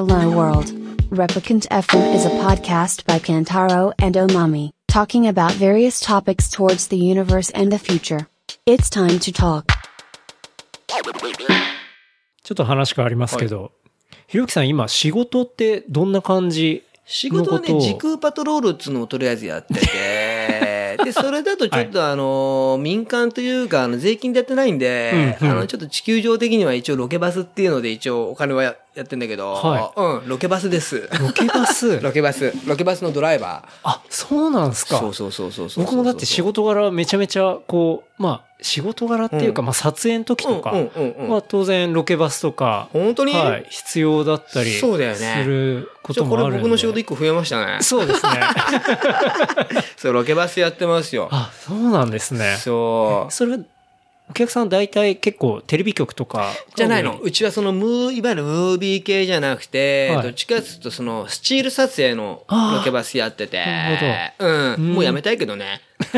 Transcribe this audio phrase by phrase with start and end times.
[0.00, 0.72] Hello World.
[1.10, 6.96] Replicant FM is a podcast by Kantaro and Omami, talking about various topics towards the
[6.96, 8.26] universe and the future.
[8.64, 9.66] It's time to talk.
[12.42, 13.72] ちょっと話変わりますけど、
[14.26, 19.86] ひろきさん今仕事ってどんな感じ仕事はね、のことを時空パトロールっつうのをとりあえずやってて、
[21.04, 31.08] で、それだとちょっとあの、民間というか、あの、税金でやってないんで、あの、ちょっと地球上的には一応ロケバスっていうので一応お金はややってんだけど、はうん、ロケバスです。
[31.20, 32.00] ロケバス？
[32.02, 32.52] ロケバス。
[32.66, 34.90] ロケバスのドライバあ、そうなんですー。
[34.90, 34.98] か。
[34.98, 35.84] そうそうそうそうそう。
[35.84, 40.72] 僕もだって仕事柄めちゃめちゃこう、まあ仕事柄っていうか、うんまあ撮影の時とか、
[41.28, 43.34] まあ当然ロケバスとか、本当に？
[43.34, 46.58] はい、必要だったりそうだよねすることもあるんで。
[46.58, 47.78] 僕の仕事一個増えましたね。
[47.80, 48.40] そうですね。
[49.96, 51.28] そう、ロケバスやってますよ。
[51.30, 52.56] あ、そうなんですね。
[52.58, 53.32] そう。
[53.32, 53.58] それは、
[54.30, 56.52] お客さん大体結構テレビ局とか。
[56.76, 57.18] じゃないの。
[57.20, 63.64] うちはそのムー、いわゆるムービー系じゃなくて、はいどっちかっていうとそのスチール撮影のロケバスやってて。
[63.64, 63.96] なる
[64.38, 64.74] ほどうん。
[64.74, 65.80] うんもうやめたいけどね。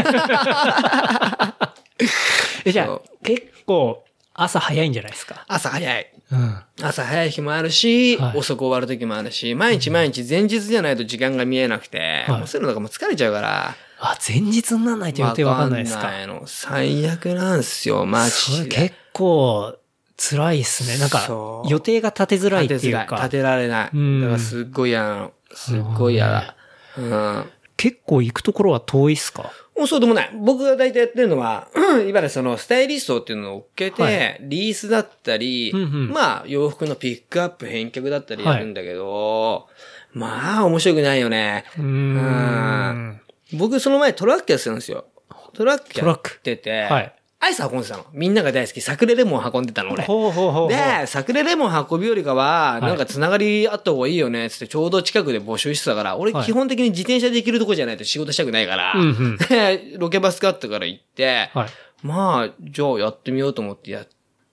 [2.64, 5.44] え、じゃあそ結構朝早いんじゃないですか？
[5.48, 6.12] 朝早い。
[6.33, 6.59] うん。
[6.83, 13.75] 朝早い日もあるし、はい遅く終わる時もあるし、毎日毎日前日じゃないと時間が見えなくて、はいもうそういうのとかもう疲れちゃうから。
[14.05, 16.08] あ、前日にならないと予定わかんないですか。
[16.08, 16.42] わんの。
[16.47, 18.69] 最悪なんすよ、マジで。
[18.69, 19.77] 結構
[20.17, 20.98] 辛いっすね。
[20.98, 21.25] なんか
[21.69, 22.78] 予定が立てづらいってい。
[22.78, 23.28] いうか立。
[23.31, 23.91] てられない。
[23.94, 25.33] うんだからすっごい嫌なの。
[25.55, 26.56] すっごい嫌だ。
[26.98, 27.44] うん。
[27.77, 29.53] 結構行くところは遠いっすか？
[29.77, 30.31] もうそうでもない。
[30.34, 39.69] 僕が大体やってるのは、いわゆるそのスタイリストっていうのを追っけて、はいリースだったり、うんうんまあ洋服のピックアップ返却だったりやるんだけど、
[40.12, 41.64] まあ面白くないよね。
[41.78, 43.20] うーん。
[43.55, 45.06] 僕その前トラックやってたんですよ。
[45.53, 47.14] トラックやってて、はい
[47.45, 48.06] アイス運んでたの。
[48.12, 48.81] みんなが大好き。
[48.81, 50.05] サクレレモン運んでたの俺。
[50.05, 50.69] ほうほうほう。
[50.69, 50.77] で、
[51.09, 61.69] サクレレモン運びよりかは、なんかつながりあった方がいいよね、つってちょうど近くで募集してたから、俺はい基本的に自転車で行けるとこじゃないと仕事したくないから、うんうんで ロケバスがあったから行って、はい。
[62.04, 64.09] まあ、じゃあやってみようと思ってやっ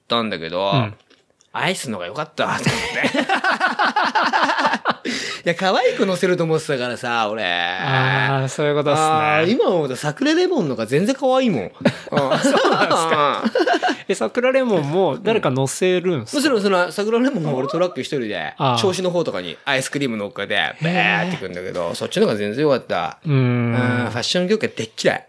[0.08, 0.96] たんだけど、ん
[1.52, 2.70] アイスのが良かった、と思って。
[5.10, 5.12] い
[5.46, 7.44] や、可愛く乗せると思ってたからさ、俺。
[7.44, 9.02] ああ、そういうことっす
[9.48, 9.52] ね。
[9.52, 11.64] 今思うとサクレレモンのが全然可愛いもん。
[11.66, 13.44] うんそうなんですか。
[14.08, 16.38] え、桜レモンも誰か乗せるんすか？
[16.38, 23.18] もちろんその桜レモンも俺トラック一人で調子の方とかにアイスクリーム乗っかって、ベーってくんだけど、そっちの方が全然良かった。
[23.26, 23.76] うんん。
[23.76, 25.28] ファッション業界でっ嫌い。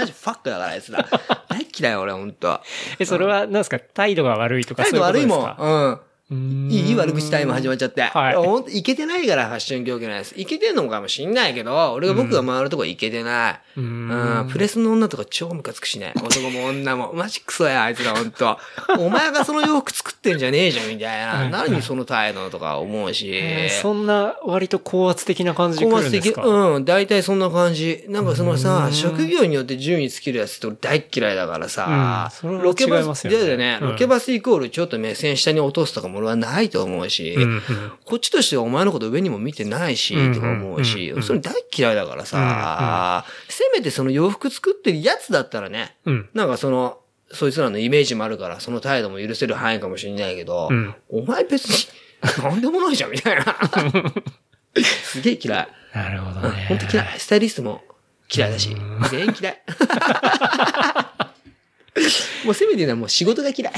[0.00, 1.06] マジファックだからあいつら。
[1.48, 2.60] 大っ嫌い俺ほんと。
[2.98, 3.78] え、それは何ですか？
[3.80, 5.56] 態度が悪いとか態そういう度悪いもん。
[5.58, 6.00] うん。
[6.32, 8.02] いい悪口タイム始まっちゃって。
[8.02, 10.34] はいいけてないから、ファッション業界なんです。
[10.38, 13.60] いけてんのかもしんないけど、俺が僕が回るとこいけてない。
[13.76, 14.08] ううん
[14.46, 14.48] ん。
[14.52, 16.12] プレスの女とか超ムカつくしね。
[16.22, 17.12] 男も女も。
[17.14, 18.58] マジクソや、あいつらほんと。
[19.00, 21.64] お前がその洋服作ってんじゃねえじゃん、みたいはいな。
[21.66, 23.28] 何その態度とか思うし。
[23.32, 26.12] えーそんな割と高圧的な感じで来高圧的。
[26.12, 26.46] るんですか？
[26.46, 26.84] うん。
[26.84, 28.04] 大体そんな感じ。
[28.08, 37.62] なんかそのうさん、職業によって順位つけるやつって俺大っ嫌いだからさ、うんそれはロケバス、違いますよねだよね、うんロケバスイコールちょっと目線下に落とすとかも俺はないと思うし、うんうん
[38.04, 46.28] こっちとしてはお前のこと上にも見てないし、うんとか思うしうんうん、それ大っ嫌いだからさ、せめてその洋服作ってるやつだったらね、うん。
[46.34, 46.98] なんかその、
[47.32, 51.76] そいつらのイメージもあるから、その態度も許せる範囲かもしれないけど、うんお前別に、
[52.42, 53.56] なんでもないじゃん、みたいな。
[55.04, 55.68] すげえ嫌い。
[55.94, 56.66] なるほどね。
[56.68, 57.18] 本当嫌い。
[57.18, 57.82] スタイリストも
[58.32, 58.76] 嫌いだし、
[59.10, 59.62] 全員嫌い。
[62.44, 63.72] もうせめて言うのはもう仕事が嫌い。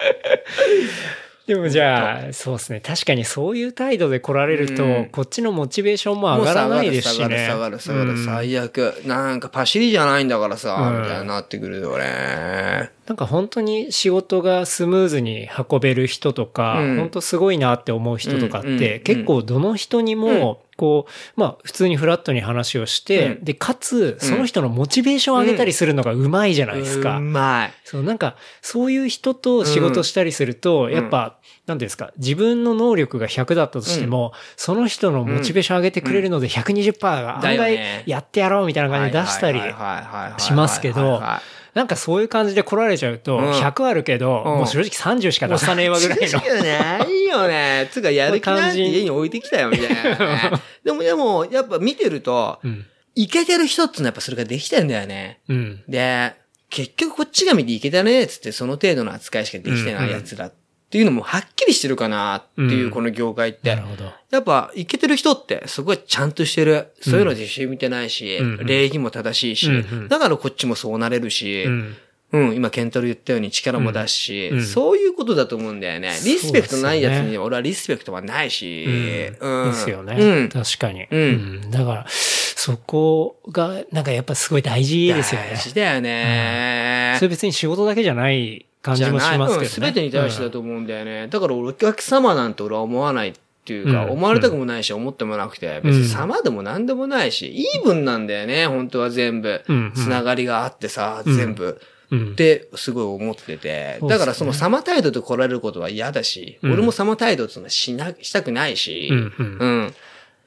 [1.46, 2.80] でもじゃあ、そうですね。
[2.80, 7.46] 確かにそういう態度で来られると、うんこっちのモチベーションも上がらないですしね。
[7.48, 8.94] 下がる下がる下がるうん最悪。
[9.04, 12.90] なんかパシリじゃないんだからさ、うんみたいになってくるよね。
[13.06, 16.96] なんか本当に仕事がスムーズに運べる人とか、うん。
[16.96, 23.44] 本当すごいなって思う人とかって、うんうん結構どの人にも、こう、まあ普通にフラットに話をして、うん。
[23.44, 27.18] で、かつ、その人のモチベーションを上げたりするのがうまいじゃないですか。
[27.18, 27.72] うまい。
[27.84, 30.92] そう、なんか、そういう人と仕事したりすると、ん。
[30.92, 39.60] やっぱ、なんですか、自分の能力が100だったとしても、その人のモチベーション上げてくれるので120%がだ案外やってやろうみたいな感じで出したり
[40.38, 41.20] しますけど
[41.76, 46.24] なんかそういう感じで来られちゃうと、うん100あるけど、うんもう正直30しか出さねえわぐらいの。
[46.24, 47.06] いいよね。
[47.06, 47.90] いいよね。
[47.92, 50.50] つうか、やる気なんて家に置いてきたよ、みたいなね。
[50.82, 52.86] でも、でも、やっぱ見てると、うん。
[53.14, 55.40] いけてる人ってのはやっぱそれができてんだよね。
[55.48, 55.82] うん。
[55.86, 56.34] で、
[56.70, 60.56] 結局こっちが見ていけたね、つってその程度の扱いしかできてない奴らって
[60.92, 63.74] いうのもはっきりしてるかなっていうう、んこの業界って。
[63.74, 64.04] なるほど。
[64.30, 66.92] やっぱ、いけてる人って、すごいちゃんとしてる。
[67.00, 71.96] そういうの自信見てないし、うん礼儀も正しいし、うんうんだからこっちもそうなれるし、うん。
[72.32, 76.10] うん、今、ケンタロウ言ったように力も出すし、うんうんそういうことだと思うんだよね。
[76.24, 78.84] リスペクトないやつに俺はリスペクトはないし、
[79.40, 80.16] うんですよね。
[80.18, 80.48] うん。
[80.48, 81.06] 確かに。
[81.10, 85.56] うんだから、そこが、なんかやっぱすごい大事ですよね大。
[85.56, 87.14] 事だよね。
[87.18, 89.68] それ別に仕事だけじゃない感じもしますけどね。
[89.68, 91.26] すべ、てに対してだと思うんだよね。
[91.28, 93.34] だから俺お客様なんて俺は思わないっ
[93.64, 99.62] ていうか、うん思われたくもないし、思ってもなくて、別に様でも何でもないし、イーブンなんだよね、本当は全部。
[99.68, 101.80] うんつながりがあってさ、うん全部。
[102.12, 103.98] うんって、すごい思ってて。
[104.08, 109.94] だからその様態度で来られることは嫌だし、うん俺も様態度ってのはしな、したくないし、うん。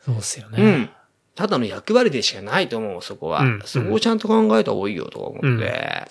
[0.06, 0.64] そうですよね。
[0.64, 0.90] うん。
[1.36, 3.42] ただの役割でしかないと思う、そこは。
[3.42, 6.08] うんそこをちゃんと考えた方がいいよとか思って。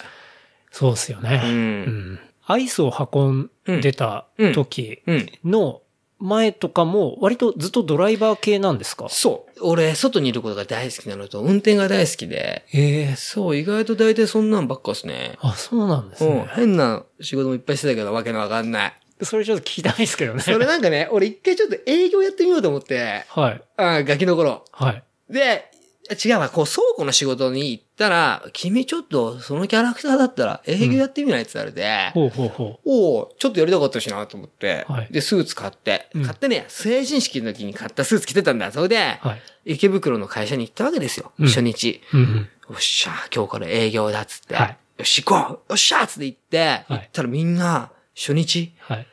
[0.70, 1.40] うんそうですよね。
[1.44, 2.20] うんうん
[2.50, 5.26] アイスを運んでた時うん。
[5.44, 5.82] の
[6.18, 9.06] 前とかも割とずっとドライバー系なんですか？
[9.10, 9.60] そう。
[9.60, 15.36] 俺、外にいることが大好きなのと、運転が大好きで、ええそう、意外と大体そんなんばっかっすね。
[15.40, 16.50] あ、そうなんですうん、ね。
[16.54, 18.92] 変な仕事もいっぱいしてたけど、わけのわかんない。
[19.22, 20.40] それちょっと聞きたいですけどね。
[20.40, 23.62] それなんかね、俺一回ちょっと営業やってみようと思って、はい。
[23.76, 24.64] あガキの頃。
[24.72, 25.02] はい。
[25.30, 25.70] で、
[26.14, 38.72] 違うわ、こう倉庫の仕事に行ったら、君ちょっとそのキャラクターだったら営業やってみないって言われて、ほうほうほおおちょっとやりたかったしなと思って、はいで、スーツ買って、うん買ってね、成人式の時に買ったスーツ着てたんだ。
[38.72, 39.28] それで、う。
[39.28, 39.42] はい。
[39.72, 42.00] 池袋の会社に行ったわけですよ、うん初日。
[42.14, 42.36] うんうん。
[42.36, 44.54] よっしゃ、今日から営業だっつって。
[44.54, 49.06] はいよし、行こうよっしゃっつって行って、行ったらみんな、初日、はい。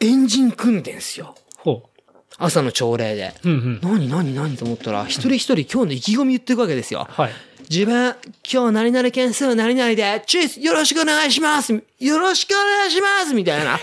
[0.00, 1.36] エンジン組んでんすよ。
[2.40, 3.34] ほ朝の朝礼で。
[3.44, 3.48] う。
[3.48, 3.80] うんうん。
[3.82, 7.06] 何何何と思ったら、一人一人今日の意気込み言っていくわけですよ。
[7.08, 7.30] はい。
[7.70, 8.16] 自分、
[8.50, 13.74] 今日何々件数何々で、チーズよろしくお願いしますよろしくお願いしますみたいな。
[13.78, 13.80] うっ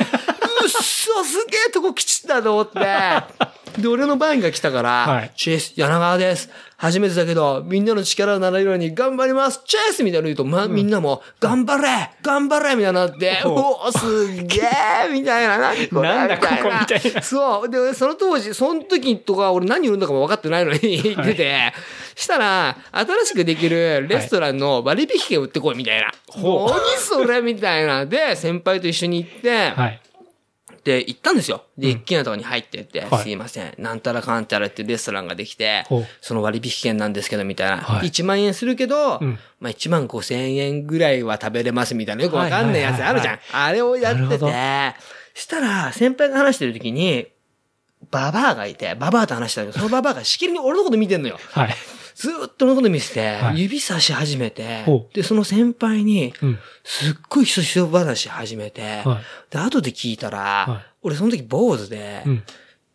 [0.69, 3.81] そ、すげえとこ来ちったと思って。
[3.81, 6.50] で、俺の番が来たから、はいチェイス、柳川です。
[6.79, 9.62] 初めてだけど、みんなの力をなれるように頑張ります。
[9.65, 10.03] チェイス!
[10.03, 12.12] みたいなの言うと、ま、みんなも、頑張れ!
[12.21, 12.75] 頑張れ!
[12.75, 15.12] みたいになって、おお、すげえ!
[15.12, 16.09] みたいな、何これ?
[16.09, 17.21] なんだここみたいな。
[17.24, 17.69] そう。
[17.69, 21.74] で、俺その当時、その時とか、俺何言うんだかも分かってないのに言ってて、
[22.15, 26.12] したら、新しくできるレストランの割引券売ってこいみたいな。
[26.27, 26.69] ほう。
[26.69, 27.41] 何それ?
[27.41, 28.06] みたいな。
[28.06, 30.01] で、先輩と一緒に行って、はい。
[30.88, 31.63] で、行ったんですよ。
[31.78, 37.78] で、一軒家とかに入ってって、はいすいません、なんたらかんたらってレストランができてほう、その割引券なんですけど、みたいな。
[37.78, 42.24] はい1万円するけど、うんまあ1万5千円ぐらいは食べれますみたいな。
[42.24, 43.34] よくわかんないやつあるじゃん。
[43.34, 44.95] はいあれをやってなるほどて、
[45.34, 47.28] したら、先輩が話してる時に、
[48.10, 51.38] ババアがいて、ババアと話してたけど、そのババアがしきりに俺のこと見てんのよ。
[51.51, 51.75] はい。
[52.18, 56.60] ずーっと俺のこと見せて、はい指さし始めてほ、うで、その先輩に、うん。
[56.84, 59.22] すっごいひそひそ話始めて、は
[59.52, 59.52] い。
[59.52, 62.44] で、後で聞いたら、はい俺その時坊主で、うん。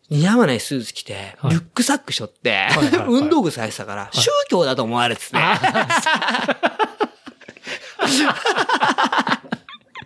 [0.09, 5.41] 似合わないスーツ着て、はいリュックサック背負って、いはいはい 運動靴履いてたから、宗教だと思われててね。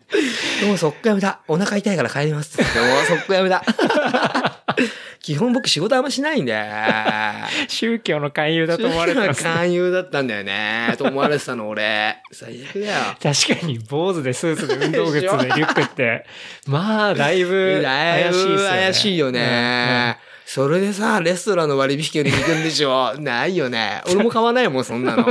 [0.65, 1.42] もうそっからやめた。
[1.48, 2.57] お腹痛いから帰ります。
[2.62, 3.63] もうそっからやめた。
[5.21, 6.57] 基本僕仕事あんましないんで。
[7.68, 9.50] 宗教の勧誘だと思われてます、ね。
[9.51, 10.95] 勧誘だったんだよね。
[10.98, 12.18] と思われてたの俺。
[12.31, 12.94] 最悪だよ。
[13.21, 16.25] 確かに、坊主でスーツで運動靴でリュックって、
[16.65, 18.56] まあ、だいぶ怪しいね。
[18.56, 20.18] ぶ怪しいよね。
[20.45, 24.01] それでさ、レストランの割引券に行くんでしょないよね。
[24.10, 25.25] 俺も買わないもん、そんなの。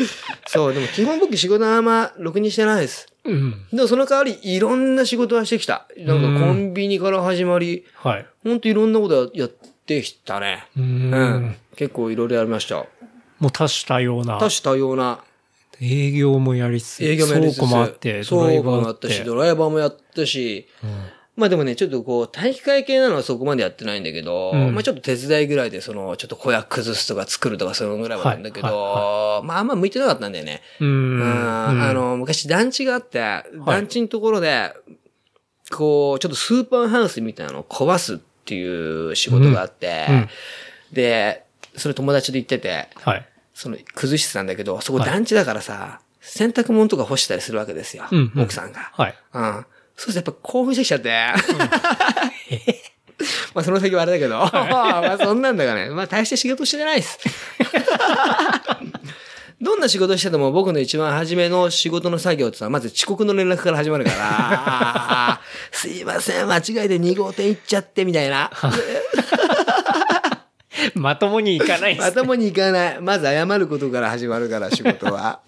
[0.46, 3.06] そう、でも基本僕仕事あんまろくにしてないです。
[3.24, 3.32] うん。
[3.32, 3.66] うん。
[3.72, 5.86] でもその代わりいろんな仕事はしてきた。
[5.98, 8.26] なんかコンビニから始まり、はい。
[8.44, 9.48] ほんといろんなことやっ
[9.86, 10.66] てきたね。
[10.76, 11.56] うーうんん。。
[11.76, 12.76] 結構いろいろやりました。
[13.38, 14.38] もう多種多様な。
[14.38, 15.20] 多種多様な
[15.80, 20.66] 営業もやりつつ、営業もやりつつ倉庫もあって、ドライバーもあったし、ドライバーもやったし、
[21.36, 30.62] まあでもね、ちょっとこう、体育会系なのはそこまでやってないんだけど、うんまあちょっと手伝いぐらいで、その、ちょっと小屋崩すとか作るとかそのぐらいはあるんだけど、はいまああんま向いてなかったんだよね。
[30.80, 31.82] うーん。
[31.82, 33.20] あ、の、昔団地があって、
[33.66, 34.72] 団地のところで、
[35.70, 40.28] こう、ちょっとスーパーハウスみたいなのを壊すっていう仕事があって、うん
[40.92, 41.44] で、
[41.76, 43.28] それ友達と行ってて、はい。
[43.54, 48.04] その、崩してたんだけど、そこはい団地だからさ、洗濯物とか干したりするわけですよ。
[48.10, 48.90] うんうん奥さんが。
[48.94, 49.14] はい。
[49.34, 49.66] うん。
[49.96, 51.26] そうするとやっぱ興奮してきちゃって。
[53.54, 55.90] まあその先はあれだけど、まあそんなんだからね。
[55.90, 57.18] まあ大して仕事してないです。
[59.58, 65.40] どんな仕事してても僕の一番初めの仕事の作業ってのはまず遅刻の連絡から始まるから、
[65.72, 68.50] すいません、間違えて2号店行っちゃってみたいな。
[70.94, 72.06] まともにいかないです、ね。
[72.12, 73.00] 頭に行かない。
[73.00, 75.40] まず謝ることから始まるから、仕事は。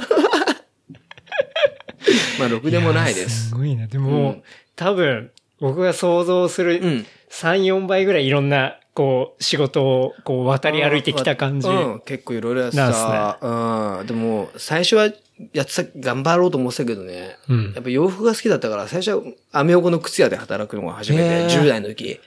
[2.39, 3.49] まあ、ろくでもないです。
[3.49, 3.87] すごいな。
[3.87, 4.43] でも、うん
[4.77, 7.07] 多分、僕が想像するうん。
[7.31, 11.69] 3、4倍ぐらいいろんなこう、仕事を、こう、渡り歩いてきた感じ。
[11.69, 13.39] うん、結構いろいろやってた。
[13.41, 14.07] うん。
[14.09, 15.11] でも、最初は
[15.53, 17.37] やってた、頑張ろうと思ってたけどね。
[17.49, 19.23] うんやっぱ洋服が好きだったから、最初は
[19.53, 22.05] アメ横の靴屋で働くのが初めて、へー10代の時。
[22.05, 22.21] ね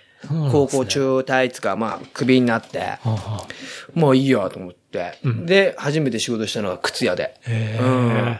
[0.51, 3.47] 高校中退つか、まあ、クビになって、はあは
[3.95, 7.35] もういいやと思って、うんで、初めて仕事したのが靴屋で。
[7.47, 8.37] うん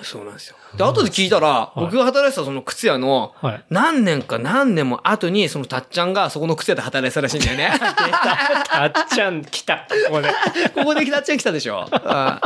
[0.00, 0.56] そうなんですよ。
[0.76, 3.34] で、後で聞いたら、い僕が働いてたその靴屋の。
[3.68, 7.70] 何年か何年も後に、そのたっちゃんがそこの靴屋で働いてたらしいんだよね。
[7.78, 9.86] たっちゃん来た。
[10.08, 10.28] ここで。
[10.74, 11.86] ここでたっちゃん来たでしょ。
[11.92, 12.40] あ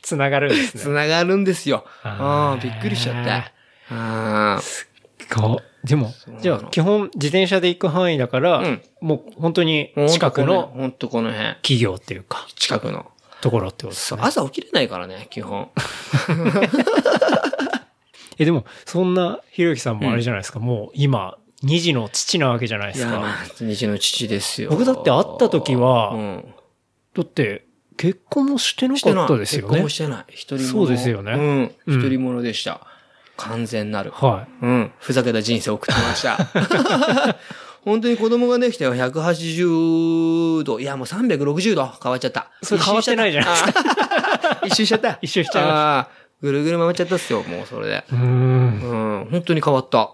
[0.00, 0.82] つながるんですね。
[0.82, 1.84] つながるんですよ。
[2.02, 3.52] あーああ、びっくりしちゃって。
[3.90, 4.60] あ
[5.34, 5.86] こう。
[5.86, 10.08] でもじゃあ、基本自転車で行く範囲だから、うんもう本当にあ。
[10.08, 11.48] 近くのほんとこの辺。
[11.56, 13.06] 企業っていうか、近くの。
[13.40, 14.20] ところってことですね。
[14.22, 15.70] 朝起きれないからね、基本。
[18.38, 23.18] え、でも、そんなひろゆきさんもあれじゃないですか、もう今、二児の父なわけじゃないですか。
[23.18, 24.70] まあ、日の父ですよ。
[24.70, 26.54] 僕だって会った時はうん。
[27.14, 27.64] だって、
[27.96, 28.94] 結婚もしてな。
[29.00, 29.88] かったですよね結婚も。
[29.88, 30.24] してない。
[30.28, 30.64] 一人者。
[30.66, 31.40] そうですよねうん。
[31.86, 32.86] うん一人者でした。
[33.38, 34.10] 完全なる。
[34.10, 34.92] はうん。
[34.98, 36.38] ふざけた人生を送ってました。
[37.86, 42.50] 本当に子供ができて180度、いやもう360度変わっちゃった。
[42.60, 44.60] それ変わってないじゃないですか。
[44.66, 45.18] 一周しちゃった。
[45.22, 47.92] 一周しちゃいましたぐるぐる回っちゃったっすよ、もうそれで。
[47.94, 47.96] い。
[47.98, 48.20] うーん。
[48.20, 49.28] うん。
[49.30, 50.10] 本当に変わった。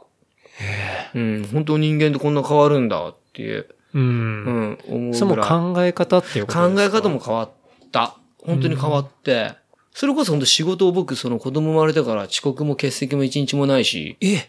[1.14, 1.48] うん。
[1.50, 3.66] 本当人間ってこんな変わるんだっていう。
[3.94, 3.98] う。
[3.98, 4.78] うんん。
[4.86, 6.68] 思うそれも考え方っていうか？
[6.68, 7.50] 考え方も変わっ
[7.90, 8.16] た。
[8.44, 9.52] 本当に変わって。
[9.94, 14.18] それこそ本当仕事を僕、その子供生まれてから遅刻も欠席も一日もないし。
[14.20, 14.46] え、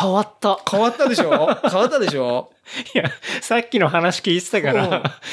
[0.00, 0.58] 変わった。
[0.70, 1.30] 変わったでしょ？
[1.30, 2.50] 変わったでしょ？
[2.94, 3.10] いや、
[3.40, 4.86] さっきの話聞いてたから、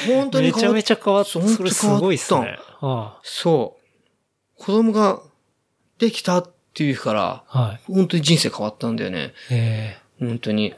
[0.08, 1.30] うん本当にめちゃめちゃ変わった。
[1.30, 2.58] それすごいっすね。
[2.80, 3.76] はそ
[4.58, 4.62] う。
[4.62, 5.20] 子供が
[5.98, 7.58] できたっていうから、い。
[7.58, 7.92] はい。
[7.92, 9.32] 本当に人生変わったんだよね。
[9.50, 10.74] え本当に。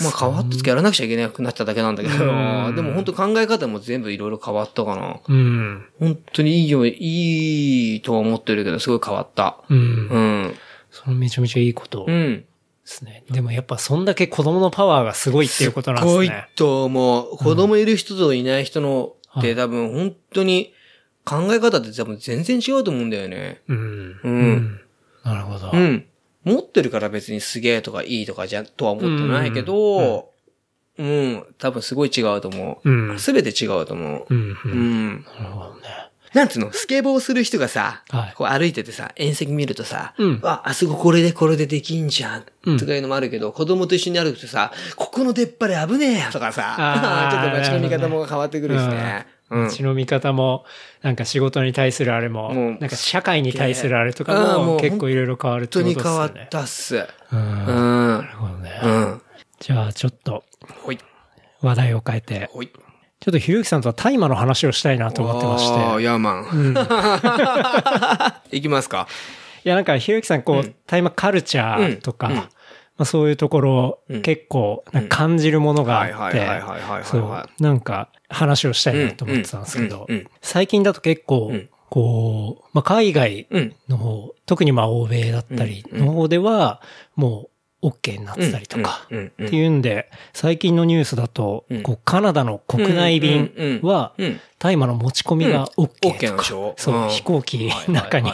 [0.00, 2.28] まあ変わったつけやらなくちゃいけなくなっちゃっただけなんだけど、う
[2.70, 5.02] んでも本当考え方も全部いろいろ変わったかな。
[5.02, 5.86] ー、うん。
[6.00, 9.56] 本当にいいよ、いいとは思ってるけど、すごい変わった。
[9.68, 9.78] うん。
[9.78, 9.82] う
[10.48, 10.54] ん。
[10.90, 12.44] それめちゃめちゃいいことでうん。
[12.84, 13.24] すね。
[13.30, 16.48] でもやっぱそんだけ子供のパワーがすごいっていうことなんですすごいね。
[16.54, 17.36] と思う。
[17.36, 20.72] 子供いる人といない人の、はいって多分本当に
[21.24, 23.62] 考え方って多分全然違うと思うんだよね。
[23.68, 24.20] うん。
[24.22, 24.80] うん
[25.24, 25.70] なるほど。
[25.72, 26.06] うん。
[26.44, 30.30] 持ってるから別にすげえとかいいとかじゃ、とは思ってないけど、
[30.98, 33.12] うん、多分すごい違うと思うう。
[33.14, 33.18] ん。
[33.18, 34.34] すべて違うと思う。
[34.34, 34.50] うん。
[34.52, 34.56] う。
[34.64, 35.24] うんん。
[35.24, 35.88] なるほどね。
[36.34, 38.32] なんつうの、スケボーする人がさ、はい。
[38.34, 42.44] こう歩いててさ、遠石見るとさ、うんあ、あそここれでこれでできんじゃん。
[42.66, 46.74] うんとかいうのもあるけど、子供と一緒に歩くとさ、ここの出っ張り危ねえよとかさ、
[47.30, 49.26] ちょっと街の見方も変わってくるしね。
[49.28, 50.64] うんうちの見方も、
[51.02, 56.24] なんか仕事に対するあれも、もうなんか社会に対するあれとかも結構いろいろ変わるって本当ことですよね。
[56.24, 57.06] に変わったっす。
[57.30, 57.38] うん。
[57.38, 57.66] う。
[57.66, 58.80] なんるほどね。
[58.82, 59.22] うん。
[59.60, 60.44] じゃあちょっと。
[61.60, 62.50] 話題を変えて。
[63.24, 65.80] ちょっとひろゆきさんとは大麻の話をしたいなと思ってまして。
[65.80, 66.44] あーヤーマン。
[66.44, 66.76] うん。
[68.54, 69.08] いきますか。
[69.64, 72.46] いや、なんかひろゆきさん、こう、うん大麻カルチャーとか、うんうんま
[72.98, 76.46] あそういうところ、うん結構感じるものがあって、
[77.04, 80.06] そう、なんか話をしたいなと思ってたんですけど
[80.42, 83.74] 最近だと結構うん、こう、まあ海外うん。
[83.88, 86.82] の方、特にまあ欧米だったりの方では、
[87.16, 87.50] もう
[87.84, 89.06] OK になってたりとか。
[89.06, 94.40] っていうんで、最近のニュースだとうん、こうカナダの国内便はうん。
[94.58, 96.54] 大麻の持ち込みが OK とか。
[96.54, 97.08] ょ、そうう、ん。
[97.10, 98.30] 飛行機の中に。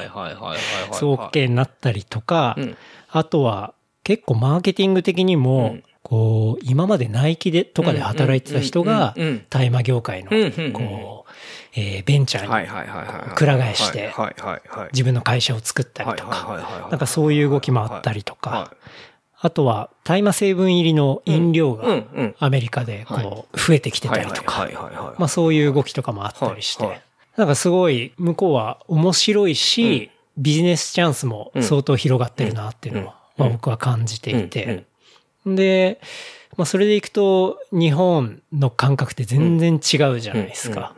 [0.93, 2.77] そう OK になったりとかうん、
[3.11, 9.15] あとは結構マーケティング的にうもん、こう、今までナイキでとかで働いてた人が
[9.51, 10.31] 大麻業界の
[10.73, 11.31] こう、
[11.75, 13.35] えーベンチャーにはいはいはいはい。
[13.37, 14.13] くら替えして。
[14.93, 18.51] 自分の会社を作ったりとはいか、なんかそういう動きもあったりとか。
[18.51, 18.75] は、
[19.43, 22.35] あとは大麻成分入りの飲料がうん。
[22.39, 24.69] アメリカでこう、増えてきてたりとか。
[25.19, 27.01] まあそういう動きとかもあったりして、
[27.37, 33.45] なんかすごい向こうは面白いし、ビジネスチャンスも相当広がってるなっていうのは、うん。
[33.45, 34.87] まあ僕は感じていて、
[35.47, 35.55] うん。
[35.57, 36.01] で、
[36.61, 40.95] まあそれでいくと日本の感覚って全然違うじゃないですか。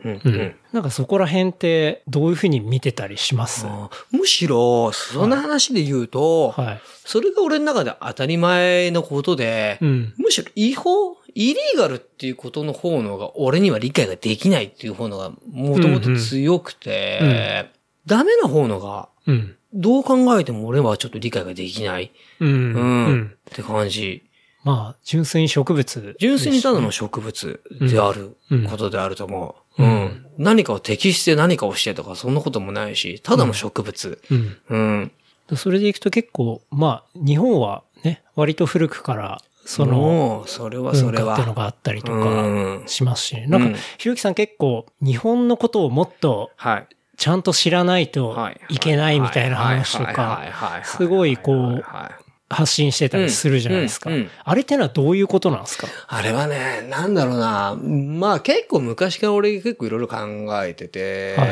[0.73, 3.65] なんかそこら辺ってどういうふうに見てたりします？
[4.11, 6.81] むしろ、その話で言うと、はい。
[7.05, 10.13] それが俺の中で当たり前のことで、うん。
[10.17, 17.65] むしろ違法、イリーガルっていうことの方のが俺には理解ができないっていう方のがもともと強くて、うんうん
[18.05, 19.55] ダメな方のがうん。
[19.73, 22.49] どう考えても俺はちょっと理解ができない、うん。
[22.49, 22.79] うんう
[23.11, 23.37] ん。
[23.49, 24.23] って感じ。
[24.63, 26.15] まあ、純粋に植物。
[26.19, 29.83] 純粋にただの植物であるうんことであると思う。
[29.83, 30.25] ううんん。
[30.37, 34.21] 何かを適して何かをしてとかそんなこともないし、ただの植物。
[34.31, 34.57] うん。
[34.69, 35.11] うん。
[35.57, 41.33] それでいくと結構、まあ、日本はね、割と古くから、その、それはそれは。
[41.33, 43.47] っていうのがあったりとうかんしますしね。
[43.47, 46.87] なんうんか、ひろきさん結構日本のことをもっとはい。
[47.15, 48.59] ちゃんと知らないとはい。
[48.69, 52.22] いけないみたいな話とはいかはいはいはいすごいこうはい
[52.53, 54.29] 発信してたりするじゃないですかうんうんうん。
[54.43, 55.87] あれってのはどういうことなんですか？
[56.07, 57.75] あれはね、なんだろうな。
[57.75, 60.17] まあ結構昔から俺結構いろいろ考
[60.63, 61.45] えてて、は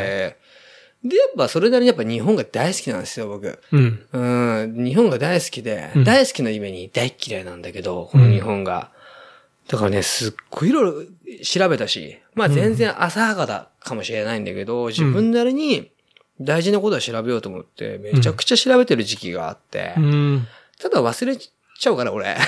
[1.04, 3.60] で、やっぱそれなりにやっぱ日本が大好きなんですよ、僕。
[3.72, 4.06] うん。
[4.14, 8.92] うん、日本が大好きで、うん大好きな夢に大っ嫌いなんだけど、この日本が。
[9.68, 15.90] だからね、すっごいいろいろ調べたし、まあ全然浅はかだかもしれないんだけど、自分なりに
[16.40, 20.48] 大事なことは調べようと思って、めちゃくちゃ調べてる時期があって、うん。
[20.82, 22.36] ただ忘れちゃうから、俺。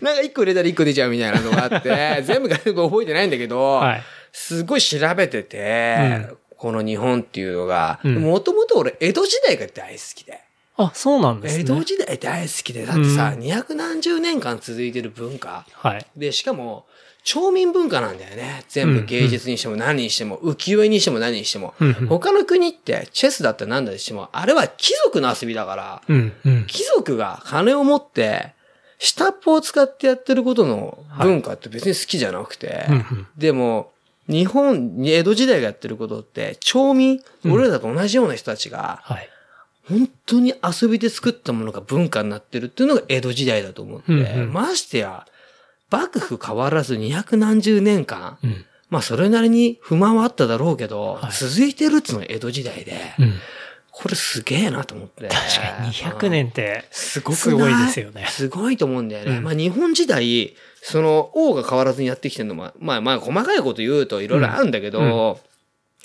[0.00, 4.02] なんか一個入れたら一個出ちゃうみたいなのがあって、 全部が覚えてないんだけど、はい。
[4.32, 10.40] すごい調べてて、この日本っていうのが、うんもともと俺、江戸時代が大好きで。
[10.76, 11.62] あ、そうなんですね。
[11.62, 12.84] 江戸時代大好きで。
[12.84, 15.64] だってさ、うん二百何十年間続いてる文化。
[15.72, 16.06] はい。
[16.16, 16.86] で、しかも、
[17.24, 18.64] 町民文化なんだよね。
[18.68, 21.74] 全うん部芸術にしても何にしても、浮世絵にしても何にしても。
[22.08, 26.02] 他の国って、チェスだったら何だとしても、あれは貴族の遊びだから。
[26.66, 28.52] 貴族が金を持って、
[28.98, 32.86] 下っぽを使ってやってることの文化って別に好きじゃなくて、
[33.38, 33.90] でも、
[34.28, 39.28] 日本に江戸時代がやってることって、町民、俺らと同じような人たちが、はい。
[39.88, 44.12] 本当に遊びで作ったものが文化になってるっていうのが江戸時代だと思って、
[44.46, 45.26] ましてや、
[45.96, 48.64] 幕府変わらず二百何十年間、うん。
[48.90, 53.34] まあそれなりに不満はあっただろうけど、はい続いてるっつうのが江戸時代で、うん。
[53.90, 55.28] これすげえなと思って。
[55.28, 55.32] 確
[55.78, 59.36] かに200年って、すごくすごいですよねすごいと思うんだよね。
[59.36, 65.36] うんまあ日本時代、その王が変わらずにやってきてるのも、まあまあ細かいこと言うといろいろあるんだけど、うん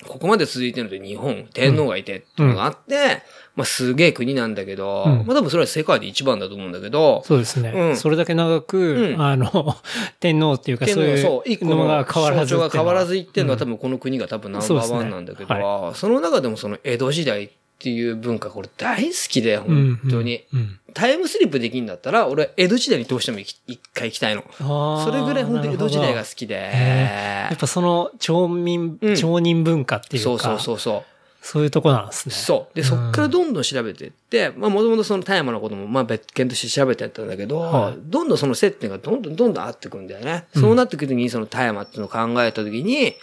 [0.06, 3.22] ここまで続いてるのって日本、天皇がいてっていうのがあって、
[3.56, 7.72] まあすげえ国なんだけど、うんまあ多分それは世界で一番だと思うんだけど、そうですね。
[7.74, 9.76] うんそれだけ長く、うんあの、
[10.20, 20.44] 天皇っていうか天そういう、の個のが変わらず象徴が変わらずいいってるのは多分この国が多分ナンバーワンなんだけど、そうその中でもその江戸時代っていう文化、これ大好きで、本当に。
[20.52, 20.78] うん。
[20.92, 23.56] タイムスリップできんだったら、俺は江戸時代にどうしても一
[23.94, 24.44] 回行きたいの。
[24.58, 26.56] そそれぐらい本当に江戸時代が好きで。
[26.56, 31.02] やっぱその町民、うん町人文化っていうか、そうそうそうそう。
[31.42, 32.34] そういうとこなんですね。
[32.34, 32.76] そう。
[32.76, 40.44] で、そっからどんどん調べていって、まあもともとその大麻のこともまあ別件として調べてやったんだけど、はいどんどんその接点がどんどんどんどん合ってくんだよね。
[40.54, 43.14] そうなってくるときにその大麻っていうのを考えたときに、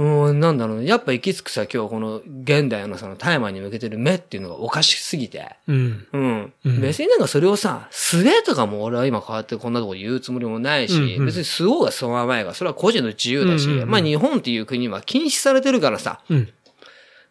[0.00, 0.86] うん、なんだろうね。
[0.86, 5.56] やっぱ行き着くさ、今日この現代のその大麻に向けてる目っていうのがおかしすぎて。
[5.68, 6.06] うん。
[6.12, 6.52] うん。
[6.64, 16.48] うん別になんかそれをさ、素手とかも俺は今変わってこんなところ言うつもりもないし、うんうん別に吸おうが吸わないが、それは個人の自由だし、うんうんうんまあ日本っていう国は禁止されてるからさ、うん。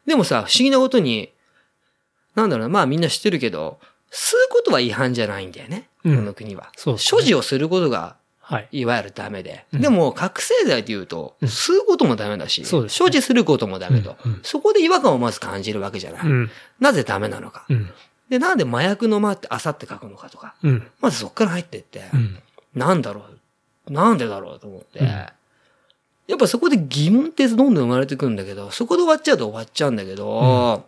[0.09, 1.31] でもさ、不思議なことに、
[2.33, 3.79] なんだろうな、まあみんな知ってるけど、
[4.11, 5.87] 吸うことは違反じゃないんだよね。
[6.03, 6.71] うんこの国は。
[6.75, 8.67] そうね所持をすることが、はい。
[8.71, 9.65] いわゆるダメで。
[9.71, 16.25] うんでも、覚醒剤で言うと、うん吸うこともダメだし、ね所持することもダメと、そこで違和感をまず感じるわけじゃない。
[16.25, 16.51] うん。
[16.79, 17.65] なぜダメなのか。
[17.69, 17.91] うん。
[18.29, 20.55] で、なんで麻薬の間ってあさって書くのかとか。
[20.63, 20.87] うん。
[21.01, 22.39] まずそっから入ってって、うん。
[22.73, 23.25] なんだろ
[23.87, 23.93] う。
[23.93, 25.01] なんでだろうと思って。
[26.29, 30.83] うんやっぱそこで疑問ってどんどん生まれてくるんだけど、そこで終わっちゃうと終わっちゃうんだけど、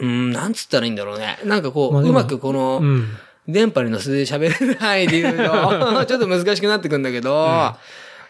[0.00, 1.38] うん、なんつったらいいんだろうね。
[1.44, 3.06] なんかこう、まあうまくこの、うん。
[3.46, 5.44] 電波に乗せて喋れないで言うと、
[6.04, 7.72] ちょっと難しくなってくるんだけど、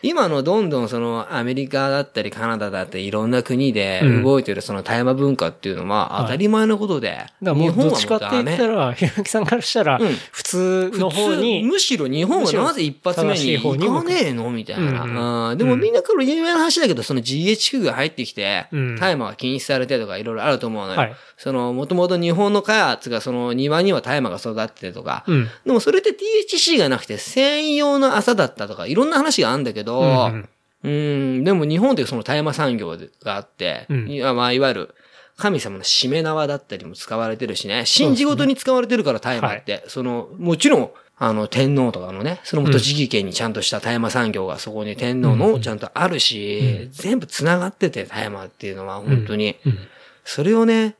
[0.03, 4.23] 今のどんどんそのアメリカだったりカナダだったりいろんな国でうん。
[4.23, 6.23] 動いてるその大麻文化っていうのははい。
[6.23, 15.55] 当たり前のことで、だからもうどっちかって言ったら、ひろゆきさんからしたらうん、普通の方に、むしろ日本はなぜ一発目に行かねえのみたいな。
[15.57, 20.99] でもみんなこれ有名な話だけど、その GHQ が入ってきてうん、大麻が禁止されてとかいろいろあると思うのよ。
[20.99, 21.17] はい。
[21.37, 25.49] その、もともと日本の開発がその庭には大麻が育っててとか、うん。
[25.65, 30.49] でもそれって THC がなくて専用の朝だったとか、いろんな話があるんだけど、うん
[30.85, 34.09] うん、でも日本ってその大麻産業があって、うん。
[34.09, 34.95] いやまあ、いわゆる
[35.37, 49.79] 神様の締め縄だったりも使われてるしね、神事ごとに使われてるから大麻って、その、もちろん、あの、天皇とかのね、それも栃木県にちゃんとした大麻産業がそこに天皇のちゃんとあるし、全部繋がってて大麻っていうのは本当に、うん。
[50.25, 50.97] それをね、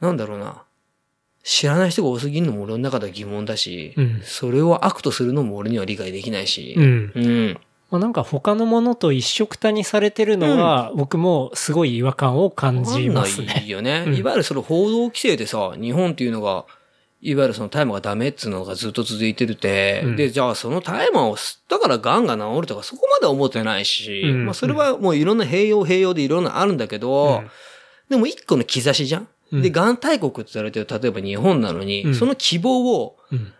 [0.00, 0.62] なんだろうな、
[1.42, 4.20] 知らない人が多すぎるのも俺の中では疑問だし、うん。
[4.24, 7.58] それを悪とするのも俺には理解できないし、うん。
[7.90, 7.98] うん。
[7.98, 13.70] まあ、なんか他のものと一緒くたにされてるのは、僕もすごい違和感を感じますわかんないね。
[13.70, 14.04] よね。
[14.06, 16.64] うんいわゆるその報道規制でさ、日本っていうのが、
[17.22, 27.50] いわゆるその大麻がダメっつうのがずっと続いてるって、うんで、じゃあその大麻を吸ったから癌が治るとかそこまでは思ってないし、うんまあそれはもういろんな併用併用でいろんなあるんだけど、うん
[28.08, 33.52] でも一個の兆しじゃん、うんで、癌大国って言われてる例えば日本なのに、うんその希望をうん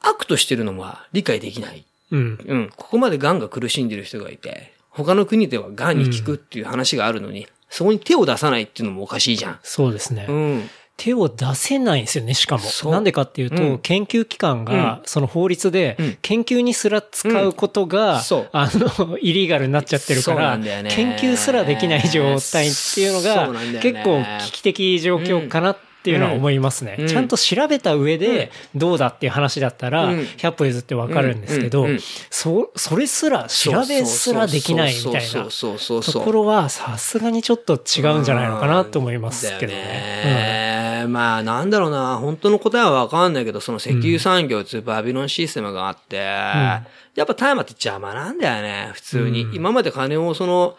[0.00, 1.86] 悪としてるのは理解できない。
[2.10, 2.38] うん。
[2.44, 2.70] うん。
[2.76, 9.58] ここまで癌が苦しんでる人がいて、他の国では癌に効くっていう話があるのに、そこに手を出さないっていうのもおかしいじゃん。
[9.62, 10.26] そうですね。
[10.28, 10.70] うん。
[11.00, 23.48] 手を出せないんですよね、しかもなんでかっていうと、うん研究機関が、その法律でうん、研究にすら使うことが、うんそうあの、 イリーガルになっちゃってるから、研究すらできない状態っていうのが
[23.80, 26.96] 結構危機的状況かなっていうのは思いますね。
[26.98, 27.06] うん。
[27.06, 30.20] ちゃんと調べた上で、どうだっていう話だったら、うん。
[30.20, 31.86] 100歩譲ってわかるんですけど
[32.30, 40.60] そ、それすら、調べすらできないみたいなところは、さすがにちょっと違うんじゃないのかなと思いますけどね。
[41.00, 41.06] ね。
[41.08, 46.84] まあなんだろうな、本当の答えはわかんないけど、その石油産業っていうバビロンシステムがあって、や
[47.22, 49.44] っぱ大麻って邪魔なんだよね、普通に。
[49.44, 49.54] うん。
[49.54, 50.76] 今まで金をその、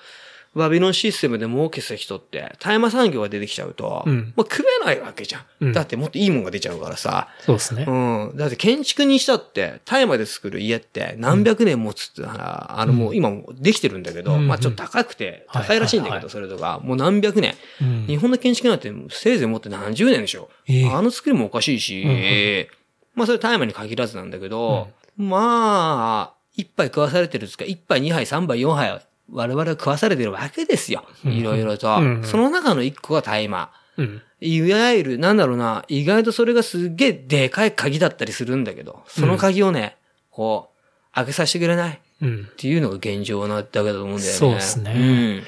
[0.54, 4.34] バビロンシステムで儲けてた人って、大麻産業が出てきちゃうと、うん。
[4.36, 5.74] まあ食えないわけじゃん,、うん。
[5.74, 7.30] だってもっといいもんが出ちゃうからさ。
[7.40, 7.86] そうですね。
[7.88, 7.92] う
[8.34, 8.34] ん。
[8.36, 14.48] だって建築にしたって、大麻で作る家って何百年持つってなら、あのもう今もうできてるんだけど、うん。
[14.48, 17.56] まあちょっと高くて、はい高いらしいんだけど、それとか、もう何百年。
[17.82, 18.06] うん。
[18.08, 20.50] 日本の建築なんてせいぜい持って何十年でしょ。
[20.68, 20.90] ええ。
[20.90, 22.68] あの作りもおかしいし、うんうん。
[23.16, 31.06] まあそれ大麻に限らずなんだけど、まあ、一杯食わされてるんですか、一杯二杯三杯四杯我々は食わされてるわけですよ。
[31.26, 31.88] うんいろいろと。
[31.96, 33.70] うんうんその中の一個が大麻。
[33.98, 34.22] うん。
[34.40, 39.98] いわゆる、なんだろうな、意外とそれがすっげえでかい鍵だったりするんだけど、その鍵をね、
[40.32, 40.72] こ
[41.12, 42.50] う、開けさせてくれないっうん。
[42.58, 44.38] ていうのが現状なだけだと思うんだよね。
[44.38, 45.44] そうっすね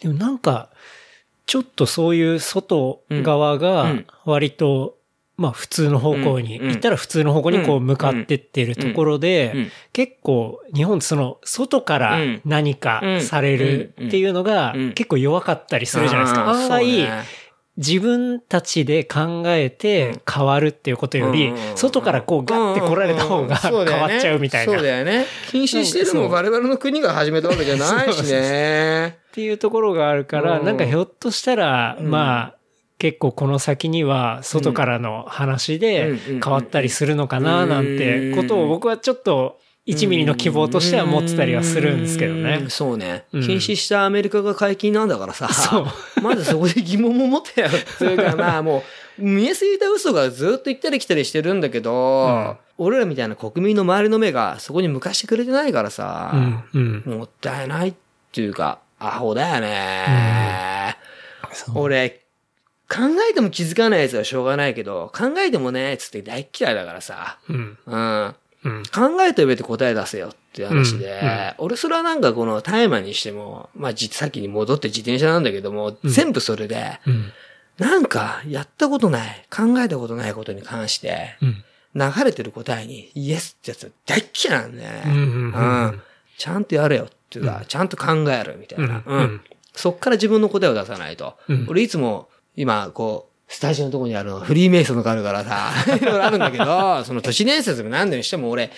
[0.00, 0.70] でもなんか、
[1.46, 4.97] ちょっとそういう外側うがん割と、
[5.38, 12.42] まあ普通の方向に、行ったら普通の方向にこううん向かってってるところで、結構日本ってその外からうん。
[12.44, 16.50] 何かされるっていうのがうん結構弱かったりするじゃないですか。
[16.50, 17.08] 案外、
[17.76, 24.72] 自分たちで考えて変わるっていうことより外からこうガッて来られた方が変わっちゃうみたいな。
[24.72, 25.26] そうだよね。
[25.50, 29.18] 禁止してるのも我々の国が始めたわけじゃないしね。
[29.28, 30.66] っていうところがあるから、うん。
[30.66, 32.10] なんかひょっとしたら、うん。
[32.10, 32.57] まあ、
[32.98, 42.70] 結構この先には外からの話でうん変わったりするのかななんてことを僕はちょっと1ミリの希望としては持ってたりはするんですけどうねん。
[42.70, 43.24] そうね。
[43.32, 45.48] うん禁止したアメリカが解禁なんだからさ。
[45.48, 45.86] そう。
[46.20, 48.82] まずそこで疑問も持ってやるっていうか、まあ も
[49.18, 57.02] う、見えすぎた嘘がずっと行ったり来たりしてるんだけど、ん俺らみたいな国民の周りの目がそこに向かしてくれてないからさ、うん、うん。
[57.18, 57.94] もったいないっ
[58.30, 60.96] ていうか、アホだよね。
[61.74, 62.27] 俺、
[62.88, 68.34] 考えても気づかないやつはしょうがないけど、考えてもね、つって大っ嫌いだからさ、うん、うん。
[68.64, 68.82] うん。
[68.84, 77.32] 考えた上で答え出せよっていう話で、うんうん俺それはなんかこの大麻にしても、まあ実さっきに戻って自転車なんだけども、全部それで、うん、
[77.78, 81.64] なんかやったことない、考えたことないことに関して、うん。
[81.94, 85.02] 流れてる答えにイエスってやつは大っ嫌いなんだね。
[85.06, 86.02] うん
[86.36, 89.02] ちゃんとやれよっていうか、ちゃんと考えるみたいな。
[89.04, 89.40] うんうん
[89.74, 91.36] そっから自分の答えを出さないと。
[91.48, 98.70] うん俺いつも今こう、スタジオのところにあるのフリーメイソンのがあるからさ、 いろいろあるんだけど、その都市伝説も何でにしても俺、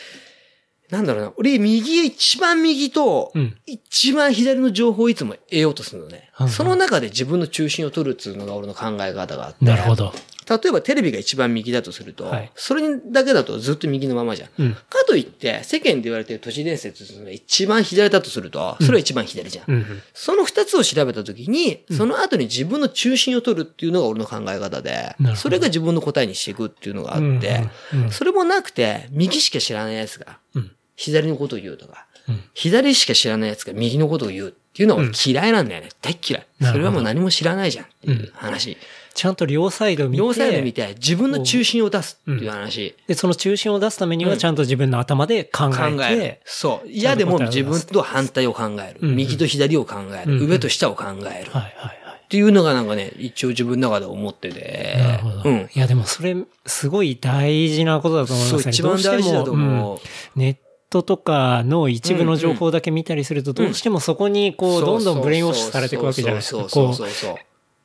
[0.90, 6.30] なんだろうな、俺右、一番右とうん、一番左の情報をいつも得ようとするのね。
[6.38, 9.64] うんうんその中で自分の中心を取るっていうのが俺の考え方があって。
[9.64, 10.12] なるほど。
[10.48, 14.50] 例えばテレビが一番右だとすると、はいそれだけだとずっと右のままじゃん。
[14.58, 19.64] うん、かといって、世間で言われてる都市伝説が一番左だとすると、それは一番左じゃん。
[19.68, 20.02] うん、うん。
[20.14, 35.88] その二つを調べたときに、その後に自分の中心を取るっていうのが俺の考え方でそれが自分の答えにしていくっていうのがあってうんうん、それもなくて、右しか知らない奴がうん、左のことを言うとかうん、左しか知らない奴が右のことを言うっていうのは俺嫌いなんだよね。
[36.00, 36.46] 大っ嫌い。
[36.62, 38.76] それはもう何も知らないじゃんっていう話。
[39.14, 42.94] ちゃんと両サイド見て、両サイド見て自分の中心を出すっていう話。
[43.06, 46.40] で、その中心を出すためにはちゃんと自分の頭で考考えて、える。
[46.44, 46.88] そう。
[46.88, 49.00] 嫌でも自分と反対を考える。
[49.00, 50.32] うんうん右と左を考える。
[50.34, 51.20] うんうん上と下を考える。
[51.20, 51.60] はいはいは
[51.92, 52.00] い。
[52.24, 54.96] っていうのがなんかね、一応自分の中で思ってて。
[54.98, 55.42] なるほど。
[55.44, 55.68] うん。
[55.74, 58.70] いや、でもそれ、すごい大事なことだと思いそう、ますね。
[58.70, 59.96] 一番大事だと思う。
[59.96, 60.00] うん
[60.36, 60.56] ネッ
[60.90, 66.68] トとかの一部の情報だけ見たりすると、どうしてもそこにこう、どんどんブレインウォッシュされていくわけじゃないですか。
[66.68, 67.34] そうこそうそうそう。
[67.34, 67.36] う、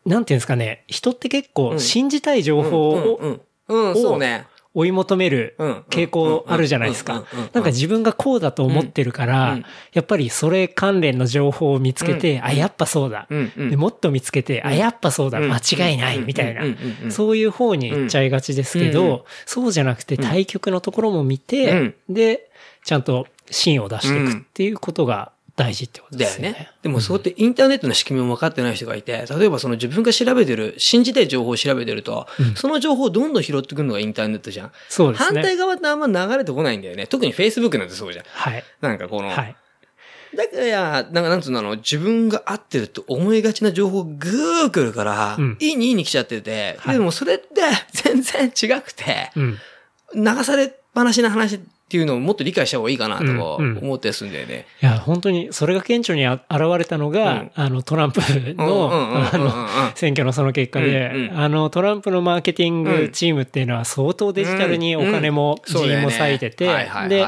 [0.05, 3.89] なんていうんですかね、人って結構信じたい情報うんをうんうん。
[3.89, 4.45] うん、そうね。
[4.77, 7.23] 追い求めるうん傾向あるじゃないですか。
[7.53, 13.27] なんか自分がこうだと思ってるから、うんやっぱりそれ関連の情報を見つけて、あ、やっぱそうだ。
[13.57, 15.39] でもっと見つけて、あ、やっぱそうだ。
[15.39, 15.57] うん間
[15.89, 16.19] 違いない。
[16.19, 16.61] みたいな。
[17.09, 22.49] そういう方に行っちゃいがちですけど、そうじゃなくて対局のところも見て、で、
[22.83, 26.51] ちゃんと芯を出していくっていうことが大事ってことだよですよね。
[26.51, 26.71] ね。
[26.83, 34.71] でもそうやってインターネットの仕組みも分かってない人がいて、例えばその自分が調べてる、信じたい情報を調べてると、その情報をどんどん拾ってくるのがインターネットじゃん。
[34.89, 35.41] そうですね。
[35.41, 37.07] 反対側ってあんま流れてこないんだよね。
[37.07, 38.25] 特に Facebook なんてそうじゃん。
[38.27, 38.63] はい。
[38.81, 39.55] なんかこの、はい。
[40.35, 47.45] だから、なんかなんつうの、自分が合ってると思いがちな情報ぐー来るから、うんいいにいいに来ちゃってて、はいでもそれって
[47.93, 49.57] 全然違くて、うん。
[50.15, 53.83] 流されっぱなしな話っていうのをもっと理解した方がいいかなとうんうん。
[53.83, 54.65] 思ったりするんだよね。
[54.81, 57.51] いや、本当に、それが顕著にあ現れたのが、うん。
[57.53, 58.21] あの、トランプ
[58.55, 66.65] の、うんうんうんうんうんあの、選挙のその結果で、うんうんあの、トランプのマーケティングチームっていうのは相当デジタルにお金もうんうん人員も割いてて
[67.07, 67.25] で、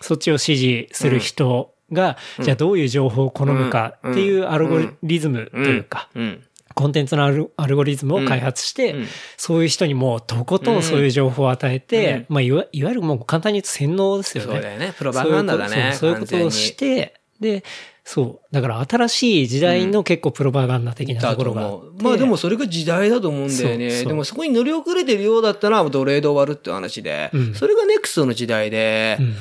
[0.00, 6.42] そっちを支持する人が、じゃあどういう情報を好むかっていうアルゴリズムというか、うん。
[6.78, 14.52] コンテンツのアルアルゴリズムを開発して、うんそういう人にもうとことんそういう情報を与えて、うまあいわ、いわゆるもう簡単に言うと洗脳ですよね。
[14.52, 14.94] そうだよね。
[14.96, 15.92] プロパガンダだね。
[15.94, 17.64] そういうことをして、で、
[18.04, 18.54] そう。
[18.54, 24.04] だから新しい時代の結構プロパガンダ的なところがあって、まあでもそれが時代だと思うんだよね。
[24.04, 29.34] でもそこに乗り遅れてるようだったら奴隷で終わるって話で、うんそれがネクストの時代で、うん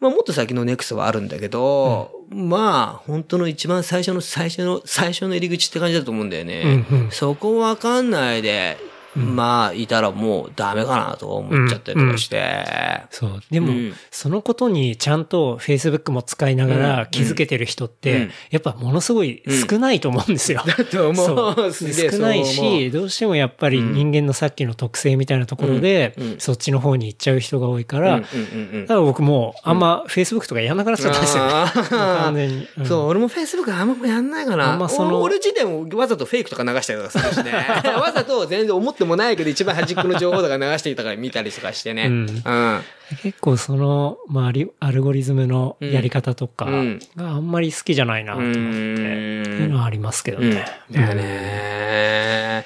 [0.00, 6.84] まあもっと先のネクストはあるんだけど、まあ本当の一番最初の最初の最初の入り口って感じだと思うんだよね。
[6.90, 8.78] うんうんそこわかんないで、
[9.16, 12.64] まあいたらもうダメかなと思っちゃったりとかして。
[13.10, 13.42] そう。
[13.50, 20.62] でも、うんそのことにちゃんと Facebook も使いながうんら気づけてる人って、うんやっぱものすごい少ないと思うんですよ。
[20.66, 28.26] だと思う少ないし、どうしてもやっぱり人間のさっきの特性みたいなところで、そっちの方に行っちゃう人が多いから、だ
[28.86, 31.52] から僕もうあんま Facebook とかやんなくなっちゃったんですよね。
[31.98, 32.68] 完全に。
[32.78, 34.72] うんそう、俺も Facebook あんまやんないかな。
[34.72, 37.52] あんまそのお俺自体もわざとフェイクとか流したりとかするしね。
[38.00, 42.06] わざと全然思ってもないけど一番端っこの情報とか流していたから見たりとかしてね。
[42.06, 42.80] うんうん。
[43.22, 50.50] 結構その、まあアルゴリズムのやり方とかうんがあんまり好きじゃないなと思って、っていうのはありますけどうん。
[50.50, 50.64] ね。
[50.90, 52.64] だよね。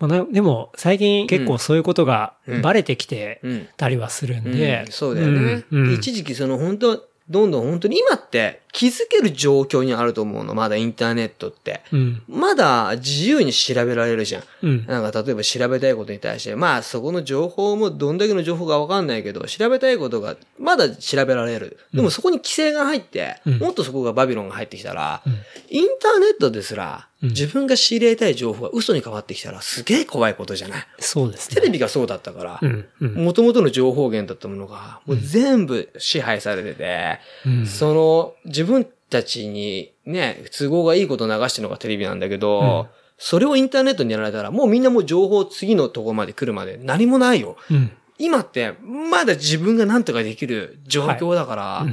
[0.00, 3.68] まあなでも最近結構そういうことがバレてきてうん。
[3.76, 4.86] たりはするんうんで。
[4.90, 5.64] そうだよね。
[5.94, 10.54] 一時期その本当どんどん本当に今って気づける状況にあると思うの。
[10.54, 11.80] まだインターネットって。
[11.90, 12.22] うん。
[12.28, 14.42] まだ自由に調べられるじゃん。
[14.62, 14.86] うん。
[14.86, 21.78] なんか例えば調べたいことに対して、まあそこの情報もどんだけの情報かわかんないけど、調べたいことがまだ調べられる。
[21.94, 25.32] でもそこに規制が入って、うんもっとそこがバビロンが入ってきたら、うん
[25.70, 30.86] インターネットですら、うん自分が仕入れたい情報が嘘に変わってきたらすげえ怖いことじゃない？
[30.98, 31.54] そうですね。
[31.56, 32.86] テレビがそうだったからう、ん。
[33.00, 33.14] うん。
[33.24, 47.56] 元々の情報源だったものが、もう全部支配されてて、うんその自分たちにね、都合がいいことを流してるのがテレビなんだけど、うんそれをインターネットにやられたら、もうみんなもう情報次のとこまで来るまで何もないよ。
[47.70, 47.92] うん。
[48.18, 51.86] 今って、まだ自分が何とかできる状況だから、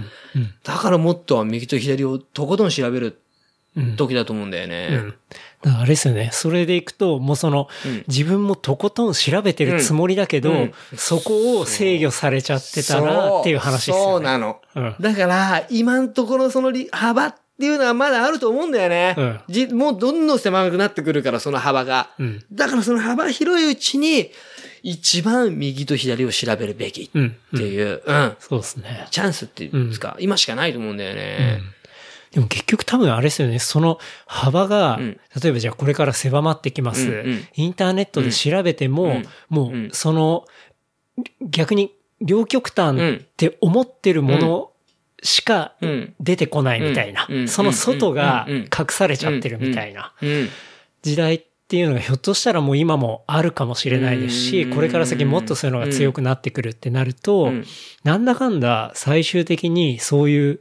[0.63, 3.15] だからもっと右と左をとことん調べるうん。
[3.95, 4.87] 時だと思うんだようね。
[4.87, 5.13] ん。
[5.61, 6.29] だからあれですよね。
[6.33, 14.03] それでいくと、もうその、うん自分もとことん調べてるつもりだけど、うんうんそこを制御されちゃってたらっていう話ですよね。
[14.03, 14.61] そうなの。
[14.75, 14.95] うん。
[14.99, 19.15] だから、今のところそのり幅っていうのはまだあると思うんだよね。
[19.17, 22.09] うんじもうどんどん狭くなってくるから、その幅が。
[22.19, 22.43] うん。
[22.51, 24.31] だからその幅広いうちに、
[24.83, 27.37] 一番右と左を調べるべきっうん。
[27.55, 29.07] ていう、うん、そうですね。
[29.11, 31.61] チャンスっていうんですか、今しかないと思うんだよね。
[32.31, 35.19] でも結局多分あれですよね、その幅が、うん。
[35.41, 37.09] 例えばじゃあこれから狭まってきます。
[37.09, 37.47] うんうん。
[37.55, 39.25] インターネットで調べても、うん。
[39.49, 40.45] もうその、
[41.41, 41.91] 逆に
[42.21, 44.71] 両極端って思ってるもの
[45.21, 46.13] しかうん。
[46.21, 47.27] 出てこないみたいな。
[47.47, 50.49] その外が隠されちゃってるみたいなうん。
[51.01, 54.73] 時代っていうのがひょっとしたらもう今もあるかもしれないですし、うん。
[54.73, 57.65] これから先もっとそういうのが強くなってくるってなると、うん。
[58.05, 60.59] なんだかんだ最終的にそういう、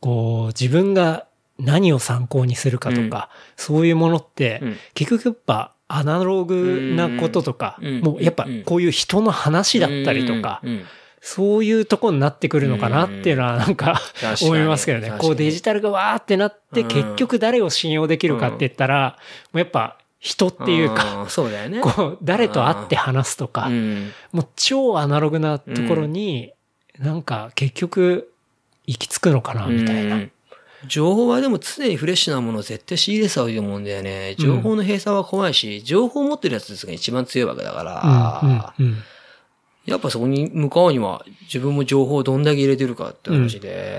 [0.00, 1.26] こう、自分が
[1.58, 4.76] 何を参考にするかとか、そういうものって、うん。
[4.94, 8.00] 結局やっぱアナログなこととか、うん。
[8.00, 10.70] もうやっぱこういう人の話だったりとか、うん。
[10.70, 10.84] うん。
[11.20, 14.00] そういうとこになってくるのかなっていうのはなんか
[14.42, 15.12] 思いますけどね。
[15.18, 16.88] こうデジタルがわーってなってうん。
[16.88, 19.18] 結局誰を信用できるかって言ったら、
[19.52, 21.80] もうやっぱ人っていうか、そうだよね。
[21.84, 24.12] こう誰と会って話すとか、うん。
[24.32, 26.52] もう超アナログなところに、
[26.98, 28.29] なんか結局
[28.86, 30.16] 行き着くのかな、みたいな。
[30.16, 30.32] うん
[30.86, 34.34] 情報はでも常にフレッシュなものを絶対仕入れた方がいいと思うんだよね。
[34.38, 38.72] 情報の閉鎖は怖いし、情報を持ってるやつですが一番強いわけだから、
[39.84, 43.98] やっぱそこに向かうには自分も情報をどんだけ入れてるかって話で、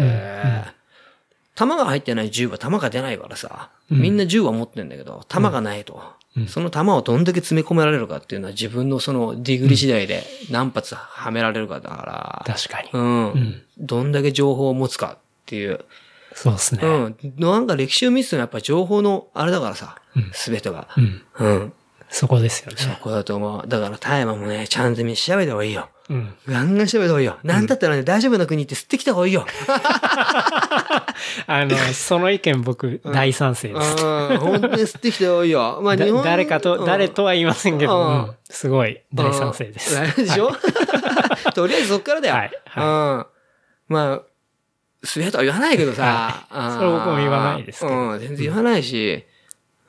[1.55, 5.95] 弾が入ってない銃は弾が出ないからさ、うんみんな銃は持ってんだけど、弾がないと。
[5.95, 12.89] うんその弾をどんだけ詰め込められるかっていうのは自分のそのディグリ次第で何発はめられるかだから、確かに。
[12.93, 13.31] うん。
[13.31, 15.83] うんどんだけ情報を持つかっていう。
[16.33, 16.81] そうですね。
[16.83, 17.17] うん。
[17.37, 20.31] なんか歴史を見てたのはやっぱ情報のあれだからさうん。
[20.33, 20.87] すべてが。
[20.95, 21.21] うん。
[21.39, 21.73] うん。
[22.07, 22.97] そこですよそね。
[23.01, 23.67] こだと思う。
[23.67, 25.89] だから大麻もね、ちゃんと見調べた方がいいよ。
[26.11, 26.33] うん。
[26.45, 27.37] ガンガン調べた方がいいよ。
[27.43, 29.45] なんだったらね、大丈夫な国って吸ってきた方がいいよ。
[31.47, 33.79] あの、 その意見僕、大賛成うん。
[33.79, 33.97] です。
[34.37, 35.79] 本当に吸ってきた方がいいよ。
[35.81, 39.95] まあだ日本誰かと、うん誰とは言いませんけど、うんうんすごい大賛成です。
[39.95, 40.51] うんでしょ、
[41.55, 42.35] とりあえずそっからだよ。
[42.35, 43.27] はいは
[43.89, 43.95] うん。
[43.95, 44.21] まあ、
[45.05, 46.45] 吸えとは言わないけどさ。
[46.53, 49.23] うんそれ僕も言わないですうん、全然言わないし。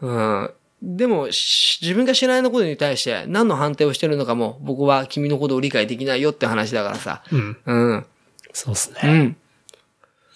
[0.01, 0.51] うん。
[0.85, 7.23] でも、し自分が知らないことに対して何の判定をしてるのかも僕は君のことを理解できないよって話だからさ。
[7.31, 7.57] うん。
[7.65, 8.07] うん。
[8.53, 8.99] そうですね。
[9.05, 9.37] うん。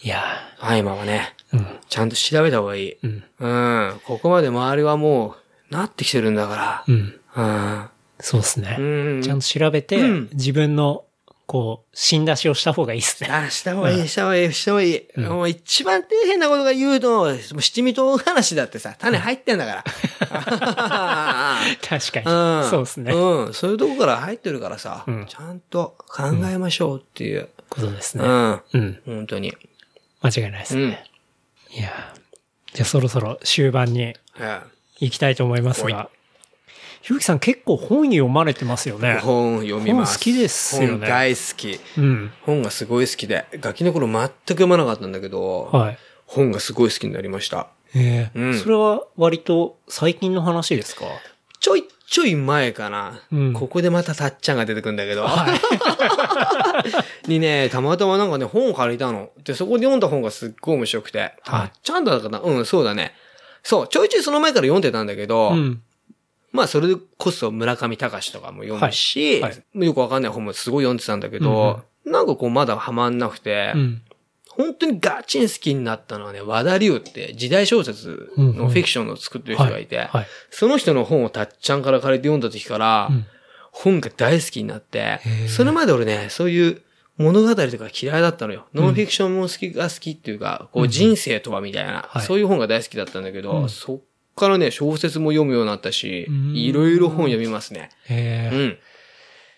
[0.02, 0.22] いや
[0.58, 1.66] はい、今はね、ーうん。
[1.88, 2.96] ちゃんと調べた方がいい。
[3.02, 3.24] うん。
[3.40, 4.00] うん。
[4.04, 5.34] ここまで周りはも
[5.70, 7.18] う、なってきてるんだかうん。
[7.34, 7.90] ら。
[8.20, 8.76] そうですね。
[8.78, 8.82] う
[9.18, 9.22] ん。
[9.22, 11.05] ちゃんと調べて、うん自分の、
[11.46, 13.30] こう、芯出しをした方がいいですね。
[13.30, 15.08] あ、した方がいい、した方がいい、した方がいい。
[15.16, 19.84] うんもう一番底辺なことが言うと、もう七味唐辛子だってさ、種入ってんだから。
[21.88, 22.26] 確かに。
[22.26, 23.12] うんそうですね。
[23.12, 23.54] うん。
[23.54, 27.48] そういうとこから入ってるからさ、うんちゃんと考えましょうっていう。
[27.68, 28.24] ことですね。
[28.24, 28.62] うん。
[28.72, 29.00] うん。
[29.06, 29.54] 本当に。
[30.22, 31.04] 間違いないですね。
[31.70, 32.20] いやー
[32.74, 34.62] じゃあそろそろ終盤には
[34.98, 36.08] い行きたいと思いますが、
[37.06, 39.18] ひろきさん結構本読まれてますよね。
[39.22, 40.14] 本読みます。
[40.14, 41.78] 本好きですよね本大好き。
[41.98, 42.32] うん。
[42.42, 45.98] 本がすごい好きで、ガキの頃全く読まなかったんだけど、はい。
[46.26, 47.68] 本がすごい好きになりました。
[47.94, 51.04] ええうんそれは割と最近の話ですか？
[51.60, 53.22] ちょいちょい前かな。
[53.30, 55.28] うんここでまたたっちゃんが出てくるんだけど。
[57.28, 59.30] にね、たまたまなんかね、本を借りたの。
[59.44, 61.34] で、そこで読んだ本がすっごい面白くて。
[61.44, 62.40] たっちゃんだったかな？
[62.40, 63.14] うん、そうだね。
[63.62, 65.82] そう、ちょいちょいその前から読んでたんだけど、うん。
[66.56, 69.86] まあそれこそ村上隆とかも読むし、はい。
[69.86, 74.02] よくわかんない本もすごい読んでたんだけど、なんかこうまだハマんなくて、うん。
[74.48, 80.26] 本当にガチン好きになったのはね、和田龍って時代小説のフィクションを作ってる人がいて、はい。
[80.50, 83.26] その人の本をたっちゃんから借りて読んだ時から、うん。
[83.70, 86.82] 本が大好きになってー、それまで俺ね、そういう
[87.18, 88.66] 物語とか嫌いだったのよ。
[88.72, 92.22] ノンフィクションも好きが好きっていうか、こう人生とはみたいな、はい。
[92.22, 93.68] そういう本が大好きだったんだけど、うん。
[93.68, 94.00] そっ
[94.36, 97.88] からね、小説も読むようになったしうん、いろいろ本読みますね。
[98.08, 98.78] ええうん。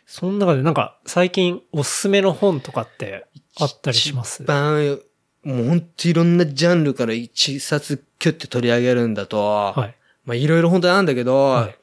[0.07, 3.27] その中でなんか最近おすすめの本とかって
[3.61, 4.45] あったりします？
[4.45, 4.99] 一番、
[5.43, 9.95] もうほんといろんなジャンルから一冊キュッて取り上げるんだと、はい。
[10.25, 11.75] まあいろいろ本当なんだけど、はい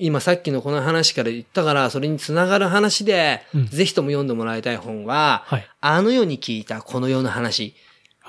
[0.00, 5.66] 今さっきのこの話から言ったから、それにつながる話で、うんぜひとも読んでもらいたい本は、はい。
[5.80, 7.74] あの世に聞いたこの世の話。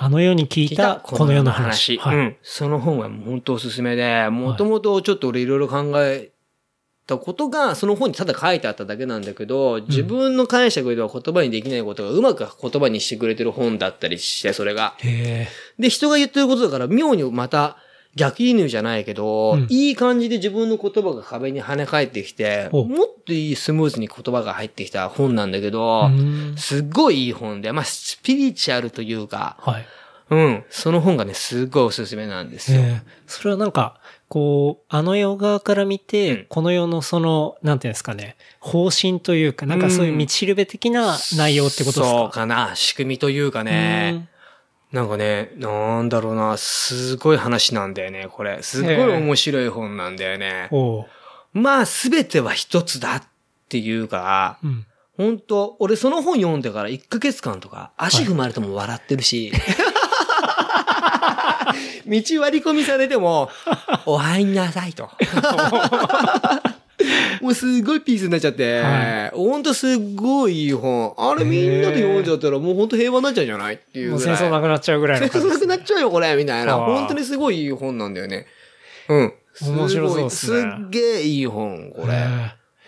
[0.01, 1.97] あの世に聞いたこの世の話。
[1.97, 2.15] はい。
[2.15, 2.37] うん。
[2.41, 6.31] その本はもう本当おすすめで、もともとちょっと俺いろいろ考え
[7.05, 14.95] たことが、その本にただ書いてあっただけなんだけど、自分の解釈では言葉にできないことがうまく言葉にしてくれてる本だったりして、それが。
[15.77, 17.75] で、人が言ってることだから、妙にまた、
[18.15, 19.67] 逆輸入じゃないけど、うん。
[19.69, 26.55] いい感じで自分の言葉が壁に跳ね返ってきて、おもっといいスムーズに言葉が入ってきた本なんだけど、うん。
[26.57, 29.85] すっごいいい本で、まあ、スピリチュアルというか、はい。
[30.31, 32.81] うん、その本がね、すっごいおすすめなんですよ。
[32.81, 33.09] ええ。
[33.25, 36.45] それはなんか、こう、あの世側から見て、うん。
[36.49, 44.28] この世のその、なんていうんですかね、方針というか、なんかそういう道しるべ的な内容ってことですか、そうかな、仕組みというかね。
[44.91, 48.63] なんかね、なんだろうな、すごい話なんだよね、これ。
[48.63, 50.69] すっごい面白い本なんだよね。
[51.53, 53.23] まあ、すべては一つだっ
[53.69, 54.85] ていうか、うん。
[55.15, 59.51] 本当俺その本読んでから1ヶ月間とか、足踏まれても笑ってるし、
[62.07, 63.51] 道割り込みされても、
[64.07, 65.09] お入んなさいと。
[67.41, 71.13] もうすごいピースになっちゃって、はほんとすっごいいい本。
[71.17, 73.75] あれみんなで読んじゃったらもうほんと平和になっちゃうんじゃない？
[73.75, 74.19] っていう。
[74.19, 75.67] 戦争なくなっちゃうぐらいの戦争 なく。
[75.67, 76.75] なっちゃうよ、これ、みたいな。
[76.75, 78.45] 本当にすごいいい本なんだよね。
[79.07, 79.33] うん。
[79.53, 82.13] すごい面白そうっすねすっげえいい本、これ。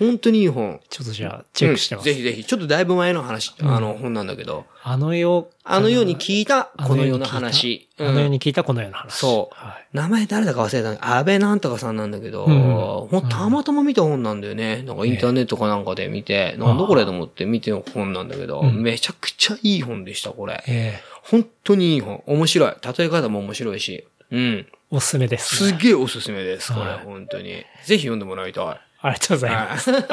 [0.02, 0.80] 本当にいい本。
[0.90, 2.10] ちょっとじゃあ、チェックしてます。
[2.10, 2.44] うんぜひぜひ。
[2.44, 4.66] ちょっとだいぶ前の話、んあの、本なんだけど。
[4.84, 7.88] あの世、あのように聞いた、あこの世の話。
[8.00, 9.14] あの世うんに聞いたこの世の話。
[9.14, 9.88] そうはい。
[9.94, 14.82] 名前誰だか忘れた安倍なんとかさんなんだけど、うんたまたま見た本なんだよね。
[14.82, 20.64] なんかインターネットかなんかで見て、なんだこれと思って見ての本なんだけど、うんめちゃくちゃいい本でした、これ。
[20.68, 22.24] ええ本当にいい本。
[22.26, 22.74] 面白い。
[22.98, 24.04] 例え方も面白いし。
[24.32, 24.68] うん。
[24.90, 27.64] おすすめです、すげえおすすめです、これ、はい本当に。
[27.86, 28.80] ぜひ読んでもらいたい。
[29.02, 29.92] ありがとうございます。
[29.92, 30.04] はい。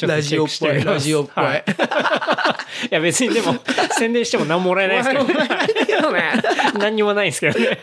[0.06, 1.44] ラジオっぽい、ラジオっぽい。
[1.44, 1.64] はい
[2.90, 3.56] いや別にでも、
[3.98, 5.34] 宣伝しても何ももらえないですけどね。
[5.86, 6.32] けどね。
[6.78, 7.78] 何にもないんですけどね。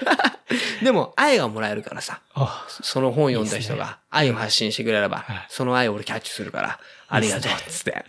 [0.83, 2.19] でも、愛がもらえるからさ。
[2.35, 6.79] あ、その本読んだ人が愛を発信してくれればはい、その愛を俺キャッチするから、
[7.09, 8.05] ありがとう、つって。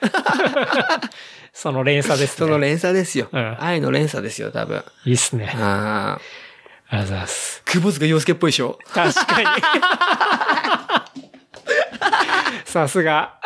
[1.54, 2.36] その連鎖ですね。
[2.38, 3.28] その連鎖ですよ。
[3.32, 4.84] うん愛の連鎖ですよ、多分。
[5.06, 5.48] いいっすね。
[5.50, 6.18] ありあ
[6.90, 6.96] あ。
[6.96, 7.62] がとうございます。
[7.64, 8.78] 久保塚洋介っぽいでしょ？
[8.92, 9.46] 確かに。
[12.64, 13.38] さすが、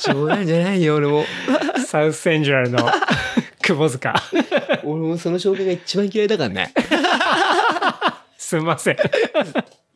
[0.00, 1.24] 冗談じゃないよ、俺も。
[1.86, 2.78] サウスセンジュラルの
[3.62, 4.14] 久保塚。
[4.84, 6.72] 俺もその紹介が一番嫌いだからね。
[8.36, 8.96] すみません。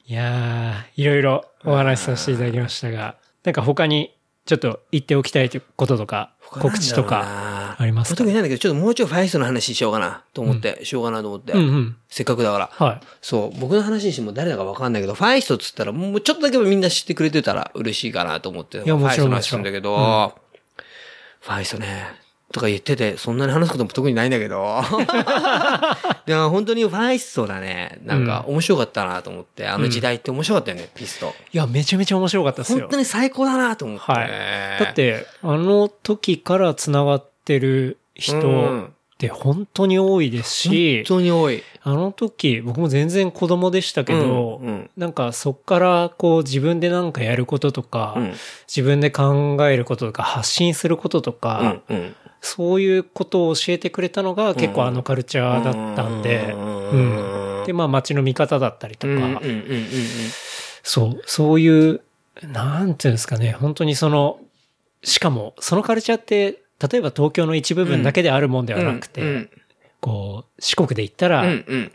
[0.07, 8.16] いやー、いろいろお話しさせていただきましたが、なんか他にちょっと言っておきたいこととか、告知とかありますか？
[8.16, 11.53] 特にないんだけど、ちょっともうちょいファイストの話しようかなと思って、しようかなと思って。
[11.53, 11.97] うんうん。
[12.09, 12.70] せっかくだから。
[12.72, 13.01] はい。
[13.20, 18.78] そう、僕の話にしても誰だかわかんないけど、ファイストっつったら、もうちょっとだけみんな知ってくれてたら嬉しいかなと思って。
[18.78, 20.34] いやもちろんファイストの話するんだけど、
[21.40, 22.07] ファイストね、
[22.57, 24.80] とか言ってて、そんなに話すことも特にないんだけど。
[26.24, 31.34] でも本当にファイストだね、なんか面白かったなと思って、あの時代って面白かったよね、ピスト。
[31.52, 32.78] いや、めちゃめちゃ面白かったですよ。
[32.80, 34.11] 本当に最高だなと思って。
[34.11, 34.28] はい。
[34.80, 41.62] だっ、て、あの時から繋がってる人って本当に多いですし、本当に多い。
[41.82, 48.32] あの時、僕も全然子供でしたけど、うんうんなんかそっからこう自分でなんかやることとか、うん
[48.66, 52.16] 自分で考えることとか発信することとか、うんうん
[52.47, 57.59] そういうことを教えてくれたのが結構あのカルチャーだったんで、うん。
[57.59, 57.66] うん。
[57.66, 59.42] で、まあ街の見方だったりとか、
[60.84, 62.01] そう、そういう、
[62.42, 64.38] なんていうんですかね、本当にその、
[65.03, 69.51] しかもそのカルチャーって、例えば東京の一部分だけであるもんではなくて、うん
[70.07, 71.44] こう、四国で行ったら、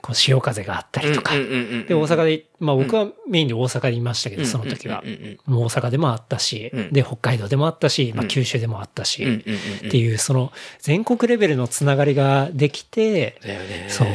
[0.01, 5.01] こう潮風があったりとか、で、大阪で、まあ僕はメインで大阪にいましたけど、その時は
[5.47, 13.39] 大阪でもあったしうん、で、北海道でもあったし、まあ九州でもあったし、っていう、その全国レベルのつながりができて。
[13.87, 14.07] そう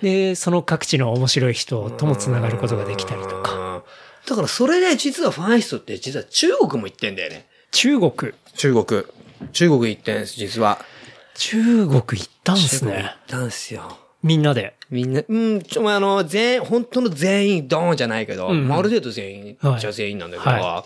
[0.00, 3.48] で、その各地の面白い人ともつながることができたりとか。
[3.48, 3.82] か。
[4.28, 7.46] だからそれで実はファイストって実は中国も行ってんだよね。
[7.72, 8.12] 中国、
[8.54, 9.04] 中国。
[9.52, 10.78] 中国行ってんです、実は。
[11.38, 13.26] 中国行ったんです中国行ねっ。
[13.26, 13.98] たんすよ。
[14.22, 14.76] みんなで。
[14.90, 20.84] みんな、うん、ちょ、まあ、あの、全員、本当の全員ドーンじゃないけど、うんうんまあある程度全員、はいじゃあ全員なんだけど、は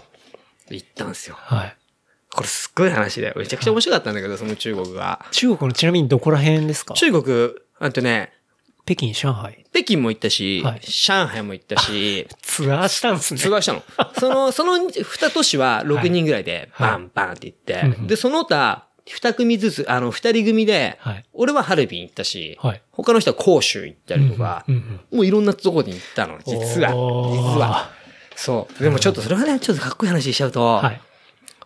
[0.71, 1.37] 行ったんすよ。
[1.39, 1.77] はい。
[2.35, 5.25] これすっごい話で、めちゃくちゃ面白かったんだけど、その中国が。
[5.33, 6.95] 中国のちなみにどこら辺ですか？
[6.95, 8.33] 中国、あとね、
[8.85, 9.65] 北京、上海。
[9.73, 13.41] 北京も行ったし、はい上海も行ったし、 ツアーしたんですね。
[13.41, 13.83] 通話したの。
[14.19, 22.83] その、その二都市は6人ぐらいで、はいバンバンって行って、うんうんで、その他、二組ずつ、あの、二人組で、はい俺はハルビン行ったし、はい。
[22.93, 26.91] 他の人は広州行ったりとか、うんうんもういろんなとこに行ったの、実は。
[26.93, 27.91] 実は。
[28.37, 28.83] そう。
[28.83, 31.01] でもちょっとそれはね、ちょっとかっこいい話しちゃうと、はい。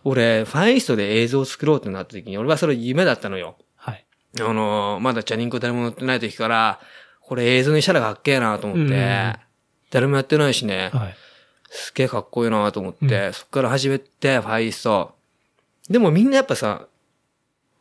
[0.03, 3.57] 俺、ファイストで映像を作ろうってなった時に、俺はそれ夢だったのよ。
[3.77, 4.05] はい。
[4.39, 6.79] あのーまだチャリンコ誰も乗ってない時から、
[7.21, 9.33] これ映像にしたらかっけえなと思って、うんうんうん
[9.89, 11.15] 誰もやってないしね、はい。
[11.69, 15.15] すっげえかっこいいなと思って、そっから始めて、ファイスト。
[15.89, 16.87] でもみんなやっぱさ、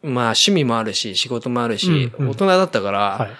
[0.06, 1.88] まあ趣味もあるし、仕事もあるし、
[2.18, 3.30] うんうん大人だったから、はい。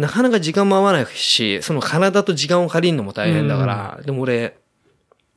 [0.00, 4.56] なかなか時間も合わないし、その体と時間を借りるのも大変だから、でも俺、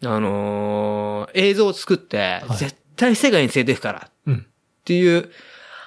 [0.04, 4.46] あのー映像を作って、はい絶対世界に連れていくからっうん。
[4.84, 5.30] ていう、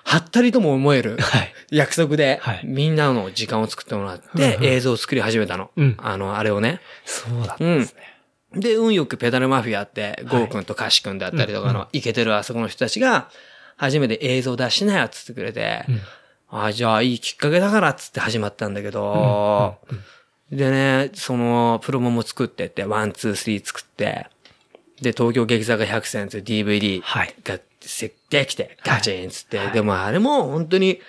[0.04, 1.52] はったりとも思えるはい。
[1.70, 5.70] 約束で、はいみんなの時間を作ってもらっうんてう、ん映像を作り始めたの。
[5.76, 6.80] うんあの、あれをね。
[7.04, 8.02] そうだったうんんですね。
[8.54, 13.28] で、運よくペダルマフィアって、ゴーくんとカシくんだったりとかうんの、イケてるあそこの人たちが、
[13.82, 16.00] 初めて映像出しなよっつってくれて、うん。
[16.50, 19.76] ああ、じゃあいいきっかけだからっつって始まったんだけど、
[20.52, 24.28] でね、その、プロモも作ってって、ワン、ツー、スリー作って、
[25.00, 27.34] で、東京劇坂100選という DVD はい。
[27.42, 31.00] がせできて、ガチンっつって、でもあれも本当に、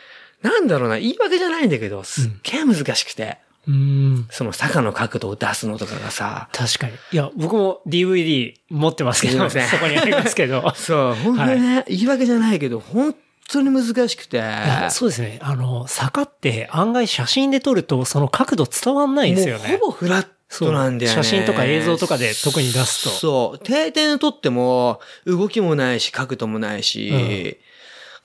[0.42, 3.38] なんだろうな、言い訳じゃないんだけど、すっげえ難しくて、
[3.68, 4.28] うーん。
[4.30, 6.94] その坂の角度を出すのとかがさ、確かに。
[7.12, 10.72] いや、僕も DVD 持ってますけど、すいませんそこにありますけど。
[10.76, 13.16] そう、本当にね、言い訳じゃないけど、本
[13.50, 14.44] 当に難しくて、
[14.90, 15.40] そうですね。
[15.42, 19.78] あの、坂って案外写真で撮るとその角度伝わんないですよね。
[19.80, 20.28] ほぼフラッ
[20.60, 21.16] トなんだよね。
[21.16, 23.60] そう写真とか映像とかで特に出すとそう。
[23.60, 27.58] 定点撮っても、動きもないし、角度もないし、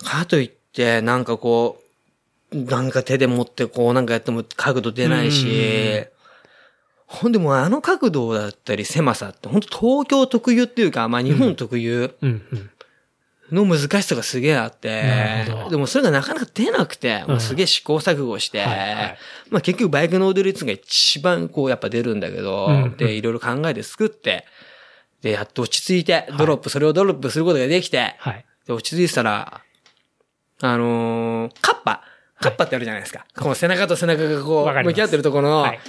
[0.05, 1.88] かといって、なんかこう、
[2.53, 6.05] なんか手で持ってこうなんかやっても角度出ないし、
[7.07, 12.71] ほんでもうあの角度だったり狭さって、本当東京特有っていうか、まあ日本特有うんうん。
[13.51, 19.19] の難しさがすげえあってなるほど、でもそれがなかなか出なくて、もうすげえ試行錯誤して、はいはい。
[19.49, 22.97] まあ結局バイクの踊り率が一番こうやっぱ出るんだけど、うんうん。
[22.99, 24.45] で、いろいろ考えて作って、
[25.23, 28.45] で、やっと落ち着いて、ドロップ、それをドロップすることができて、はい。
[28.67, 29.63] で、落ち着いてたら、
[30.61, 32.03] あのーカッパ、
[32.41, 33.27] カッパってあるじゃないですか。
[33.37, 35.81] この背中と背中がこう、向き合ってるところの、はい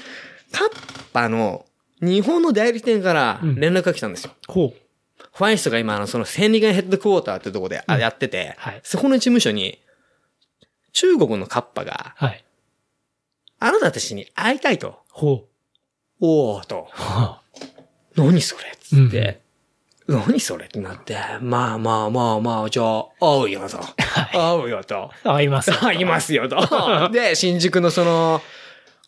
[0.52, 0.70] カッ
[1.14, 1.66] パの
[2.02, 4.32] 日本の代理店からうん連絡が来たんですよ。
[4.48, 4.74] ほう。
[5.34, 9.80] ファイストが今、あの、その、千里眼ヘッドクォーターってとこであやってて、はいそこの事務所に、
[10.92, 12.44] 中国のカッパが、はい。
[13.60, 15.00] あなたたちに会いたいと。
[15.10, 15.46] ほ
[16.20, 16.88] おーと。
[16.90, 17.02] う。
[17.02, 17.42] は
[18.16, 19.42] 何それっつって、
[20.10, 23.78] 何それってなって、まあまあまあまあ、じゃあ、会うよと。
[24.34, 25.12] 会うよと。
[25.24, 25.34] あ。
[25.36, 25.72] 合います。
[25.72, 26.58] 会いますよと。
[27.14, 28.42] で、新宿のその、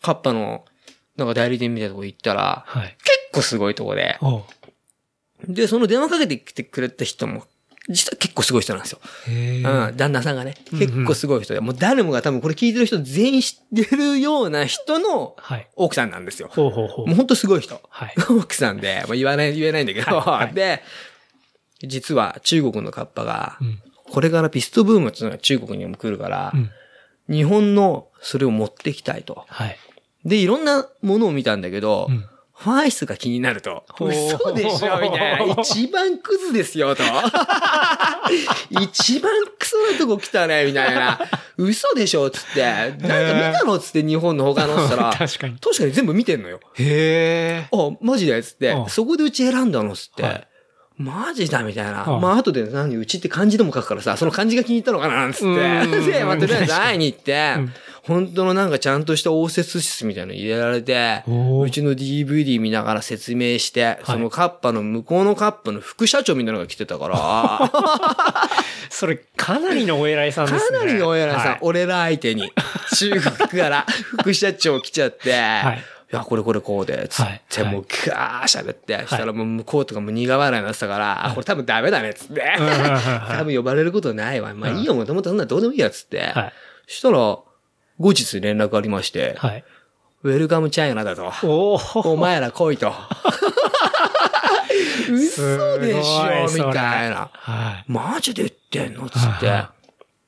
[0.03, 0.63] カッパの、
[1.17, 2.97] なんか代理店みたいなとこ行ったら、はい。
[3.03, 4.17] 結構すごいとこで。
[4.19, 4.45] ほ
[5.47, 7.45] で、その電話かけてきてくれた人も、
[7.89, 8.99] 実は結構すごい人なんですよ。
[9.27, 9.31] う。
[9.91, 15.67] ん、旦那さんがね、うん結構すごい人で、もう誰もが多分これ聞いてる人全員知ってるような人のはい。
[15.75, 16.49] 奥さんなんですよ。
[16.51, 17.15] ほうほうほうもう。
[17.15, 17.81] ほんとすごい人。
[17.89, 18.13] はい。
[18.29, 20.83] 奥さんで、まあ、言わない、言えないんだけど、はいはいで、
[21.83, 23.79] 実は中国のカッパがう、ん。
[24.11, 26.69] これからピストブームっていうのが中国にも来るからう、ん。
[27.33, 29.45] 日本のそれを持ってきたいと。
[29.47, 29.77] はい。
[30.23, 32.25] で、いろんなものを見たんだけど、うん
[32.63, 33.83] ファイスが気になると。
[33.99, 35.53] 嘘でしょみたいな。
[35.61, 37.01] 一番クズですよと。
[38.69, 41.19] 一番クソなとこ来たねみたいな。
[41.57, 42.61] 嘘でしょつって。
[42.61, 43.07] なんか見
[43.57, 45.09] たのつって日本の他のっつったら。
[45.17, 45.57] 確かに。
[45.59, 46.59] 確かに全部見てんのよ。
[46.75, 47.67] へえ。
[47.71, 48.85] あ、マジでつってう。
[48.85, 50.21] んそこでうち選んだのつって。
[50.21, 50.47] はい
[50.97, 52.05] マジだみたいな。
[52.05, 55.45] うんまあ、後で何、うちって漢字でも書くからさ、その漢字が気に入ったのかななんつって。
[55.45, 57.73] うんで、まあ、とりあえず会いに行ってうん、
[58.03, 67.71] 本当のなんかちゃんとした応接室みたいなの入れられて、うちの DVD 見ながら説明して、そのカッパの向こうのカップの副社長みたいなのが来てたから、
[68.89, 70.79] それ、かなりのお偉いさんですね。
[70.79, 71.57] かなりのお偉いさん、はい。
[71.61, 72.51] 俺ら相手に、
[72.97, 73.21] 中国
[73.61, 73.85] から
[74.19, 75.83] 副社長来ちゃって、はい。
[76.11, 77.73] いや、これこれこうで、つって、はい。
[77.73, 82.41] もうガー喋って、そしたらもう向こうとかも苦笑いになってたから、あ、これ多分ダメだね、つって。
[83.29, 84.53] 多分呼ばれることないわ。
[84.53, 86.19] まあいいよ、もともとそんなどうでもいいや、つって。
[86.19, 86.53] はい。
[86.87, 87.37] そしたら、
[88.01, 89.63] 後日連絡ありまして、はい。
[90.23, 91.31] ウェルカムチャイナだと。
[91.43, 92.91] おお前ら来いと。
[95.11, 97.29] 嘘でしょみたいな。
[97.33, 97.91] はい。
[97.91, 99.09] マジで言ってんの？
[99.09, 99.63] つって。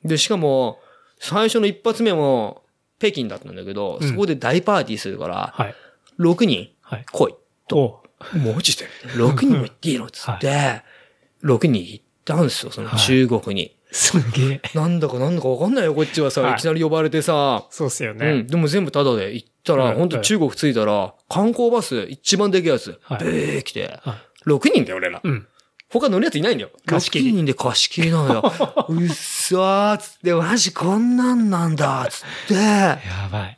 [0.03, 0.79] で、しかも、
[1.19, 2.63] 最初の一発目も、
[2.99, 5.75] 北京だったんだけど、うんそこで大パーティーするから、はい。
[6.19, 7.05] 6人はい。
[7.11, 7.35] 来い。
[7.71, 7.99] お
[8.33, 10.09] マジで ?6 人も行っていいの？
[10.09, 10.81] つって、
[11.43, 13.75] 6人行ったんですよ、その中国に。
[13.93, 14.61] すげえ。
[14.73, 17.65] なんだかなんだかわかんないよ、こっちはさ、はいいきなり呼ばれてさ。
[17.69, 18.47] そうっすようねん。。
[18.47, 24.13] でも全部タダで行ったら、うんほんと中国着いたら、観光バス一番でけえやつ、はいべー来て、は
[24.45, 25.21] い6人だよ、俺ら。
[25.23, 25.47] うん。
[25.89, 26.71] 他乗るやついないんだよ。
[26.87, 28.41] 貸し切り6人で貸し切りなのよ。
[28.89, 32.99] うっそーっつって、マジこんなんなんだ、つって、や
[33.31, 33.57] ばい。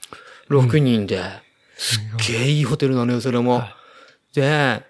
[0.49, 1.23] 6人で、
[1.77, 3.59] すっげえいいホテルなのよ、それも。
[3.59, 3.75] はい
[4.35, 4.83] で、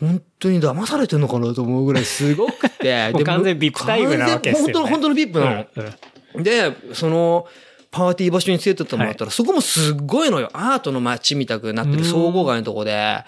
[0.00, 5.66] 本当に騙されてんのかなと思うぐらいすごくで完全 VIP 待遇なわけっすよね本当の、本当の VIP なの。
[5.76, 5.92] うんうん
[6.36, 7.46] で、その、
[7.90, 10.48] パーティー場所に連れてってもらったら、そこもすっごいのよ。
[10.54, 13.24] アートの街みたくなってる総合街のとこで。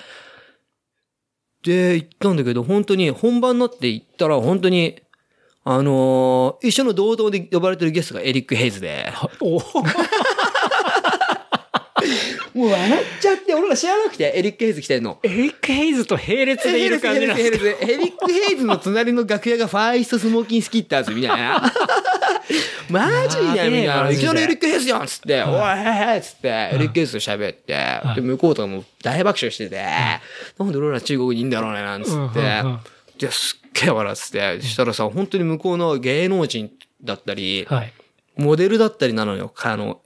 [1.62, 5.00] で、行ったんだけど、本当に本番になって行ったら、本当に、
[5.66, 9.10] あのー一緒の同等で呼ばれてるゲストがエリック・ヘイズで。
[12.54, 15.18] おもう笑っちゃって、俺ら知らなくて、エリック・ヘイズ来てんの。
[15.22, 17.60] エリック・ヘイズと並列でいる感じなんですか？
[17.60, 17.92] ヘリック・ヘイズ。
[17.92, 21.72] エリック・ヘイズの隣の楽屋がファイスト・スモーキン・スキッターズみたいな。
[22.88, 24.10] マジでみたいな。
[24.10, 32.78] いきなりエリック・ヘイズやんつって、おいへいつって、エリック・ヘイズと喋って、で、向こうとかも大爆笑してて、なんで俺ら中国にいんだろうね、なんつってうん。
[33.18, 36.70] で、すっげえ笑ってて、そしたらさ、本当に向こうの芸能人
[37.02, 37.92] だったり、はい。
[38.36, 40.00] モデルだったりなのよ、あの、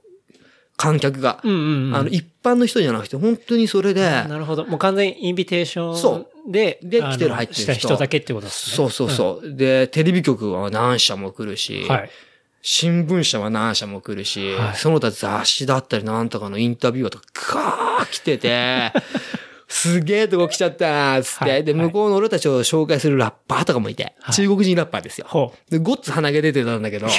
[0.79, 1.41] 観客が。
[1.43, 1.95] うんうんうん。
[1.95, 4.65] あの、一般の人じゃなくて、本当にそれで、なるほど。
[4.65, 8.75] もう完全にインビテーションそで、で来てる入ってる人した人だけってことですね。
[8.77, 9.55] そうそうそう。
[9.55, 12.09] で、テレビ局は何社も来るし、はい。
[12.61, 17.25] 新聞社は何社も来るし、はいその他雑誌だったりなんとかのインタビューとか、
[17.99, 18.93] ガー来てて、
[19.71, 25.27] すげえとこ来ちゃったな、つって、で、向こうの俺たちを紹介するラッパーとかもいて、はい中国人ラッパーですよ。
[25.29, 27.07] ほで、ごっつ鼻毛出てたんだけど。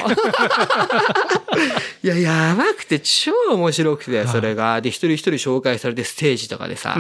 [2.02, 4.80] いや、やばくて超面白くて、それが。
[4.80, 6.96] で、一人一人紹介されてステージとかでさ。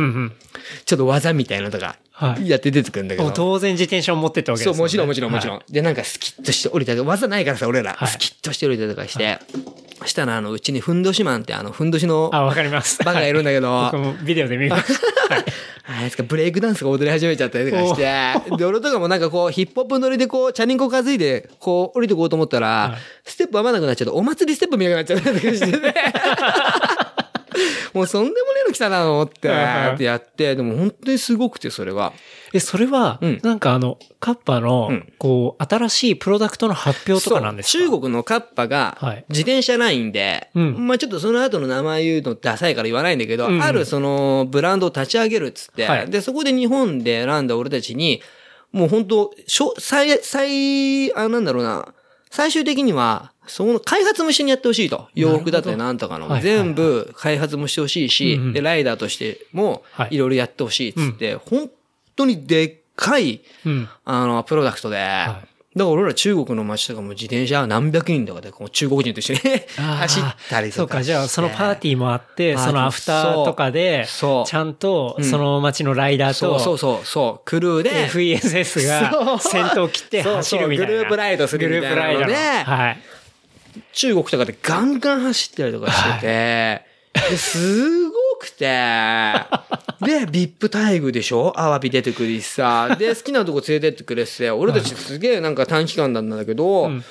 [0.84, 3.30] ちょっと技みたいなのとか、はいやって出てくるんだけど。
[3.30, 5.56] 当然自転車を持ってったわけそう、ですよねもちろんもちろんもちろん。
[5.56, 7.94] はで、なんかスキッとして降りたり、技ないからさ、俺ら。
[7.94, 9.38] はいスキッとして降りたりとかして。
[10.04, 13.02] したら、あの、うちにふんどしマンって、あの、ふんどしのあ、わかります。
[13.04, 14.82] バカがいるんだけど、僕もビデオで見まし
[15.28, 15.32] た。
[15.34, 15.44] はい
[15.92, 25.94] あいつかブレイクダンスが踊り始めちゃったりとかして、で、俺とかもなんかこう、ヒップホップ乗りでこう、チャリンコ担いで、こう、降りてこうと思ったら、はいステップ合わなくなっちゃって、お祭りステップ見なくなっちゃったりとかしてね。
[27.94, 29.94] もうそんでもねえの来たなと思って、はいはい。
[29.94, 32.12] ってやって、でも本当にすごくて、それが。
[32.52, 33.40] え、それは、うん。
[33.42, 35.12] なんかあの、カッパの、うん。
[35.18, 37.84] こう、新しいプロダクトの発表とかなんですか？
[37.84, 40.86] 中国のカッパがはい、自転車ラインで、うん。
[40.86, 43.62] まあちょっとその後の名前言うのダサいから言わないんだけど、うんうん。
[43.62, 46.10] あるそのブランドを立ち上げるっつって、はい。
[46.10, 48.22] で、そこで日本で選んだ俺たちに、
[48.72, 51.88] もう本当しょ最、最、あ、なんだろうな、
[52.30, 55.08] 最終的には、その開発も一緒にやってほしいと。
[55.14, 56.40] 洋服だったりなんとかの。
[56.40, 60.14] 全部開発もしてほしいし、うんうんで、ライダーとしてもはい。
[60.14, 61.68] いろいろやってほしいっつって、本
[62.14, 63.88] 当にでっかい、うん。
[64.04, 65.42] あの、プロダクトで、は
[65.76, 69.38] だから俺ら中国の街とかも自転車何百人とかでこう中国人と一緒に
[69.78, 70.76] 走ったりとか。
[70.78, 74.48] そうか、じゃあそのパーティーもあって、そのアフターとかで、そう。
[74.48, 75.24] ちゃんとうん。
[75.24, 80.92] その街のライダーと、そうそうそう、クルーで、FESS が先頭を切って走るみたいな。
[80.92, 82.76] グループライドするみたいなグループライドの。
[82.76, 82.98] はい。
[83.92, 86.82] 中国とかでガンガン走ったりとかしてて、
[87.30, 88.64] ですごくて、
[90.00, 91.52] で、ビップ待遇でしょ？
[91.56, 92.96] アワビ出てくるしさ。
[92.98, 97.04] で、好きなとこ連れてってくれてて、俺たちすげえなんか短期間なんだけど、ん。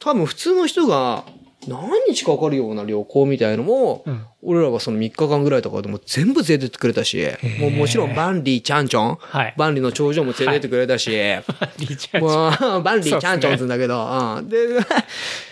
[0.00, 1.24] 多分普通の人が
[1.66, 7.26] 何日かかるような旅行みたいのも、うん俺らはその3日間ぐらいとかでも全部連れてってくれたし、
[7.60, 11.42] もうもちろんバンリーチャンチョン、はいバンリーの頂上も連れてってくれたし、バン
[11.78, 14.48] リーチャンチョンってんだけど、うん。
[14.48, 14.56] で、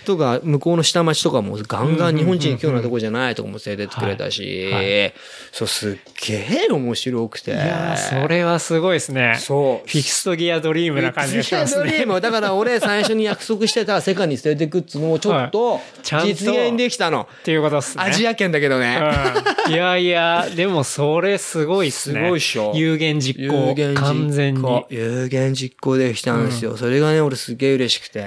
[0.05, 5.13] とか、向こうの下町とかもガンガン日本人行くようなとこじゃないとこも連れてってくれたし、はいは
[5.53, 7.53] そう、すっげえ面白くて。
[7.53, 9.37] いやーそれはすごいですね。
[9.39, 9.89] そう。
[9.89, 11.91] フィクストギアドリームな感じがしますね。
[11.91, 15.81] ドリームだから俺最初に約束してた世界に連れてくっつうのをちょっと
[16.25, 17.29] 実現できたの。
[17.41, 18.05] っていうことですね。
[18.05, 19.01] アジア圏だけどね。
[19.67, 22.21] うんいやいや、でもそれすごいっすね。
[22.21, 23.69] すごいっしょ有言実行。
[23.69, 24.87] 有言実行完全に。
[24.91, 26.77] 有言実行できたんですよ。
[26.77, 28.27] それがね、俺すげえ嬉しくて。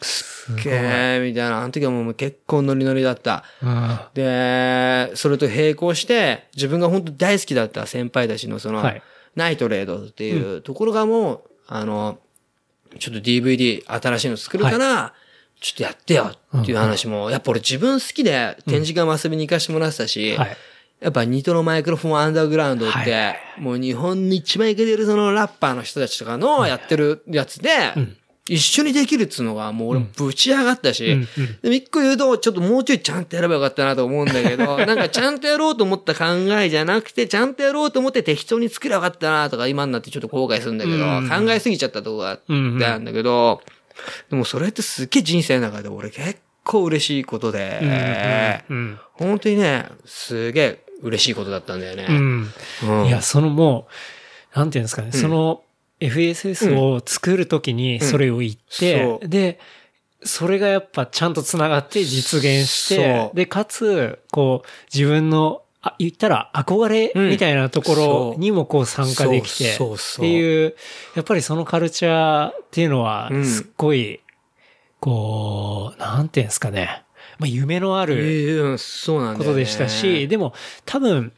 [0.00, 1.60] すすっげえ、みたいな。
[1.60, 3.44] あの時はもう結構ノリノリだった。
[3.62, 9.02] うんで、それと並行して、自分が本当大好きだった先輩たちのその、はい
[9.36, 12.18] ナイトレードっていうところがもう、あの、
[12.98, 15.14] ちょっと DVD 新しいの作るから、
[15.60, 20.56] ちょっとやってよっていう話も、やっぱ俺自分好きで展示会も遊びに行かしてもらってたし、はい。
[21.00, 23.60] やっぱニトロマイクロフォンアンダーグラウンドって、はい。
[23.60, 27.70] もう日本に一番イケてるそのラッパーの人たちとかのやってるやつで、
[28.46, 31.26] 一緒にできるっつうのがもう俺ぶち上がったし、
[31.62, 36.24] でも一個言うと、ちょっともうちょいちゃんとやればよかったなと思うんだけど、 なんかちゃんとやろうと思った考
[36.60, 41.28] えじゃなくて、ちゃんとやろうと思って適当に作ればよかったなとか今になってちょっと後悔するんだけど、うん。
[41.28, 43.62] 考えすぎちゃったとこがあったんだけど、
[44.30, 47.80] でもそれってすっげえ人生の中で俺結構嬉しいことで、
[48.68, 52.06] うん本当にね、すげえ嬉しいことだったんだよね。
[52.08, 52.52] うん。
[52.82, 53.06] うん。
[53.06, 53.86] いや、そのも
[54.54, 55.62] う、なんていうんですかね、その
[56.00, 59.60] FSS を作るときにそれを言って、で、
[60.22, 69.76] それがやっぱちゃんと繋がって実現してで、かつ、こう、自分の、あ、言ったら憧れみたいなところにもこう参加できて、っ
[70.18, 70.74] ていう、
[71.14, 74.20] やっぱりそのカルチャーっていうのはうん、すっごい、
[74.98, 77.04] こう、なんていうんですかね、
[77.38, 78.16] まあ夢のある。
[79.36, 80.54] ことでしたし、でも
[80.86, 81.32] 多分、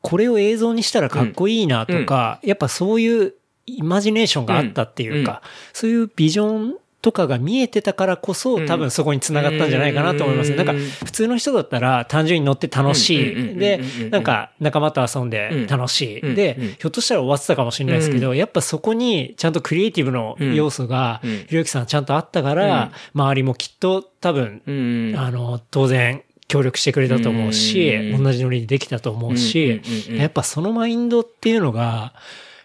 [0.00, 3.34] これを映像にしたらかっこいいなとか、やっぱそういう
[3.66, 5.42] イマジネーションがあったっていうか、
[5.74, 6.74] そういうビジョン
[7.04, 10.52] とかが見えてたからこそ、ん多分そこに繋がったんじゃないかなと思います。
[10.52, 10.72] うんなんか、
[11.04, 13.34] 普通の人だったら単純に乗って楽しい。
[13.58, 16.34] でうん、なんか仲間と遊んで楽しい。
[16.34, 25.14] でひょっとしたら終わってたかもしれないですけど、やっぱそこにちゃんとクリエイティブの要素がうん、ひろゆきさんちゃんとあったから、周りもきっと多分、うん。
[25.18, 32.14] あの、当然、協力してくれたと思うし、うん同じノリでできたと思うし、やっぱそのマインドっていうのが、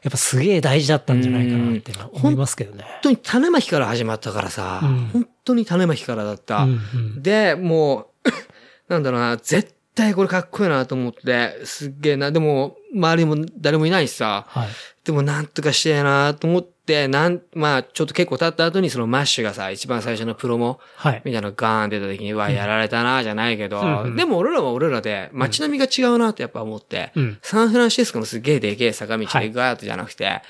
[0.03, 2.83] やっぱすげえ大事だったんじゃないかなって思いますけどね。
[2.83, 6.63] 本当に種まきから始まったからさ、うん本当に種まきからだった。
[6.63, 8.29] うんうんで、もう、
[8.87, 14.69] なんだろうな、絶対これかっこいいなと思って、すっげえな、でも、周りも誰もいないしさ、はい。
[15.03, 21.21] でもなんとかしてえなと思って、なん、まあ、ちょっと結構経った後にそのマッシュがさ、一番最初のプロモ、はい。
[21.25, 24.15] みたいなのガーン出た時に、わ、やられたな、じゃないけど、うんうん。
[24.15, 27.37] でも俺らは俺らで、街並みが違うなってやっぱ思って、うん。
[27.41, 29.49] サンフランシスコのすげえでけえ坂道はい。
[29.49, 30.41] でガーッとじゃなくて、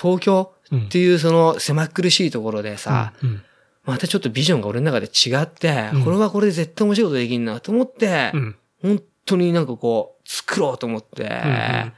[0.00, 3.42] 東京っていうその狭苦しいところでさ、うん。
[3.84, 8.56] またちょっとビジョンが俺の中で違って、これはこれで絶対面白いことできんなと思って、うん。
[8.82, 11.92] 本当になんかこう、作ろうと思って、ん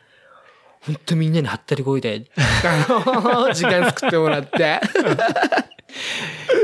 [0.86, 2.24] 本当みんなにはったりこいて、
[2.64, 4.80] あの時間作ってもらって。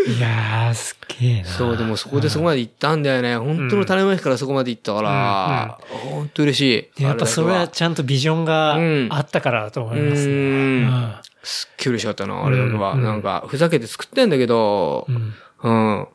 [0.07, 1.49] いやー、すっげえな。
[1.49, 3.37] そう、でもそこでそこまで行ったんだよね。
[3.37, 7.03] 本当の種まきからそこまで行ったから、本当嬉しい。
[7.03, 10.33] やっぱそれはちゃんとビジョンがうんあったからだと思いうますね。
[10.33, 10.41] んう
[10.87, 12.93] んすっげえ嬉しかったな、あれだけは。
[12.93, 16.09] うんなんか、ふざけて作ってんだけどう、んうん。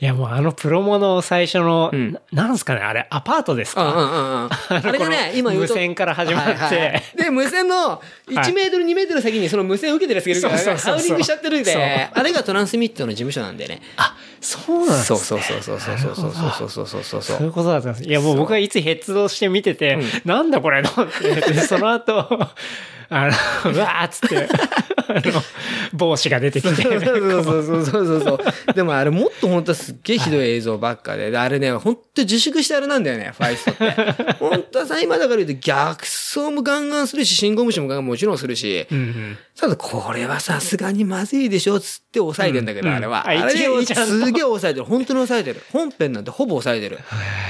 [0.00, 4.86] いやもうあのプロモの最初の、んななんすかねあれ、アパートですうんうんかうんうん。
[4.88, 5.74] あれがね、今言うと。
[5.74, 13.80] 無線から始まってはいはいで、無線の1 メートル、2メートル先にその無線を受けてるやつがいるからハウリングしちゃってるんで、あれがトランスミットの事務所なんでね。
[13.96, 15.40] あ、そうなんですそね。
[15.40, 18.04] うそうそうそうそうそうそうそうそうそうそうそそういうことだったんです。
[18.04, 22.28] いや、もう僕はいつヘッドして見てて、なんだこれと思って、でその後、
[23.14, 23.28] あ
[23.64, 24.48] の、うわーっつって、
[25.06, 25.42] あの、
[25.92, 28.40] 帽子が出てきて、そうそうそうそうそうそ
[28.70, 28.72] う。
[28.74, 34.32] でもあれもっと本当すっげえひどい映像ばっかで、であれね、本当自粛してあれなんだよね、ファイストって。
[34.40, 43.18] 本当はさ、今だから言うと逆走もガンガンするし、信号無視もガンガンもちろんするし、うんうんただこれはさすがにまずいでしょつって抑えてんだけど、うんあれは。
[43.18, 44.86] ああれ一応ちゃんとすげえ抑えてる。
[44.86, 45.62] 本当に抑えてる。
[45.72, 46.98] 本編なんてほぼ抑えてる。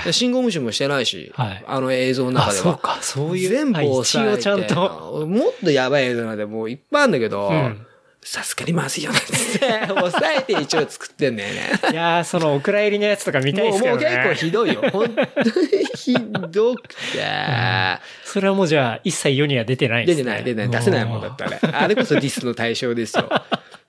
[0.05, 2.65] で信号無視もしてないし、はいあの映像の中あ、では。
[2.65, 3.49] そうか、そういう。
[3.49, 4.35] 全部あ抑えて。
[4.35, 5.27] 一応ちゃんと。
[5.27, 7.87] もっとやばい映像なんてもういっぱいあるんだけど、ん
[8.25, 11.61] さすがにまずいよねって、 抑えて一応作ってんだよね。
[11.91, 14.17] いやー、そのお蔵入りのやつとか見たいもうもうですけどね。
[14.29, 14.83] 結構ひどいよ。
[14.93, 16.17] 本当にひ
[16.51, 16.97] どくて。
[18.25, 20.23] それはもうじゃあ、一切世には出てないんですね。
[20.23, 21.59] 出てない、出てない、出せないもんだったね。
[21.73, 23.29] あれこそディスの対象ですよ。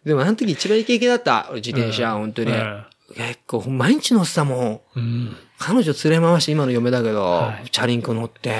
[0.06, 1.48] でもあの時一番イケイケだった。
[1.50, 2.52] 俺自転車、本当に。
[2.52, 2.86] うん
[3.16, 4.82] 結構、毎日乗ってたもん。
[4.96, 5.36] うん。
[5.60, 8.56] 彼女連れ回して今の嫁だけど、はいチャリンコ乗って、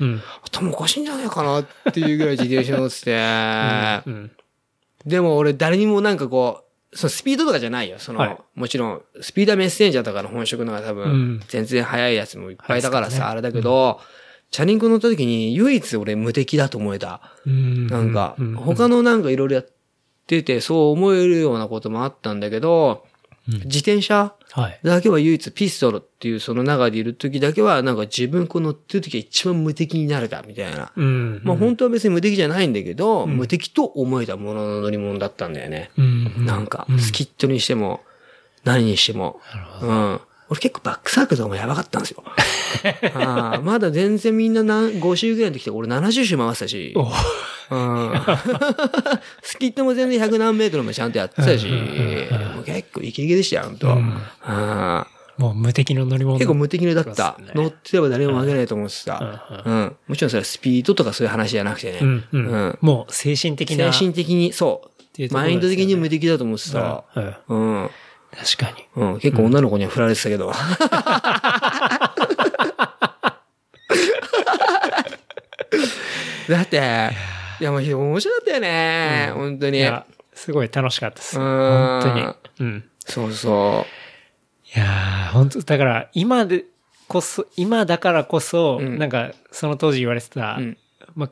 [0.00, 0.22] うん。
[0.44, 4.30] 頭おかしいんじゃないかなっていうぐらい自転車乗ってて、 うん。
[5.06, 7.98] でも俺誰にもなんかこう、そのスピードとかじゃないよ。
[7.98, 14.00] その、はいもちろん、スピードはメッセンジャーとかの本職のが多分、うん全然速いやつもいっぱいだからさ、はいあれだけど、
[14.50, 17.20] チャリンコ乗った時に唯一俺無敵だと思えた。
[17.46, 17.86] うん。
[17.86, 19.75] なんかう、他のなんかいろいろやって
[20.26, 23.04] て、そう思えるようなこともあったんだけど、
[23.46, 24.80] 自転車はい。
[24.82, 30.92] だけは唯一ピストルっていうその中でいる時だけは、なんか自分こう乗ってる時が一番無敵になれたみたいな。
[30.96, 31.40] うん。
[31.44, 35.90] まあ本当は別に無敵じゃないんだけど、無敵と思えたものの乗り物だったんだよね。
[35.98, 36.46] うん。
[36.46, 38.00] なんか、スキットにしても、
[38.64, 39.40] 何にしても。
[39.82, 40.20] うん。
[40.48, 42.22] 俺結構バックサークルとかもやばかったんですよ。
[43.14, 46.92] あ あまだ全然みんな何5周ぐらいの時って俺70周回ってたし。
[46.96, 47.02] お
[47.68, 48.12] うん
[49.42, 55.06] スキットも全然100何メートルもちゃんとやってたし、もう結構イケイケでしたよ、本当、うん
[55.38, 56.38] もう無敵の乗り物。
[56.38, 57.36] 結構無敵だった。
[57.38, 59.62] ね乗ってれば誰も負けないと思ってた。
[59.66, 59.96] うん。
[60.08, 61.98] もちろんそれはスピードとかそういう話じゃなくてね。
[62.00, 62.78] うん。
[62.80, 63.92] もう精神的な。
[63.92, 65.34] 精神的に、そう。
[65.34, 67.04] マインド的に無敵だと思ってた。
[67.48, 67.90] うん。
[68.36, 68.44] うん。
[68.44, 68.84] 確かに。
[68.96, 69.18] うん。
[69.20, 70.52] 結構女の子には振られてたけど。
[76.48, 77.10] だって、
[77.60, 79.30] いやもう面白かったよね。
[79.34, 79.78] 本当に。
[79.78, 81.38] いや、すごい楽しかったです。
[81.38, 82.26] うん本当に。
[82.60, 82.84] うん。
[83.00, 83.86] そうそ
[84.74, 86.64] いやー、本当だから、今で
[87.08, 90.78] こそ、今だからこそ、んなんか、その当時言われてた、うん
[91.14, 91.30] まあ、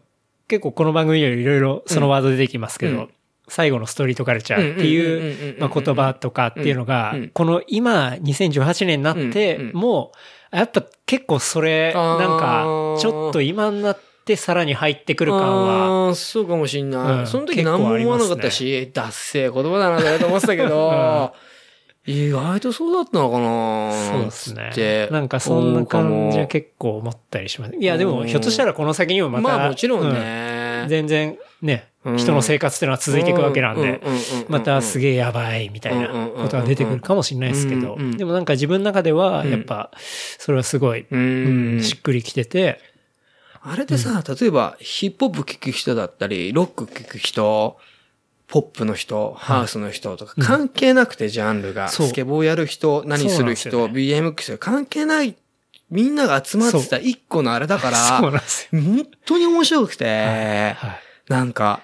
[0.49, 3.11] 結構この番組よりいろいろそのワード出てきますけど、うん
[3.49, 10.13] 最後のストリートカルチャーってうんうんうんうんうんうんいう、まあ、言葉とかっていうのがうん、この今、2018年になって、うんうんも
[10.53, 15.27] う、やっぱ結構それ、なんか、ちょっと今になってさらに入ってくう。
[15.27, 17.19] る感は、そうかもしんない。
[17.21, 21.33] うんその時何も思わなかったし、ダッセー言葉だな、だと思ってたけど、
[22.07, 25.09] 意外とそうだったのかなそうですねつって。
[25.11, 27.75] なんかそんな感じは構結構思ったりします。
[27.75, 30.85] いや、でも、ひょっとしたらこの先にもまた、まあもちろんうね。
[30.89, 34.01] 全然ね、うん人の生活っていうのは続いていくわけなんで。
[34.49, 37.97] またすげえやばいみたいなことが出てくるかもしれないですけど。
[38.17, 39.91] でもなんか自分の中では、やっぱ、
[40.39, 41.07] それはすごい。
[41.81, 42.81] しっくりきてて、
[43.67, 47.79] あれでさ、例えばヒップホップ聴く人だったり、ロック聴く人、
[48.47, 55.35] ポップの人、ハウスの人とか、関係なくてジャンルが、スケボーやる人、何する人、で BMX 関係ない、
[55.91, 57.97] みんなが集まってた一個のあれだから。
[58.19, 58.39] 本
[59.25, 61.33] 当に面白くて、はい。
[61.33, 61.81] なんか、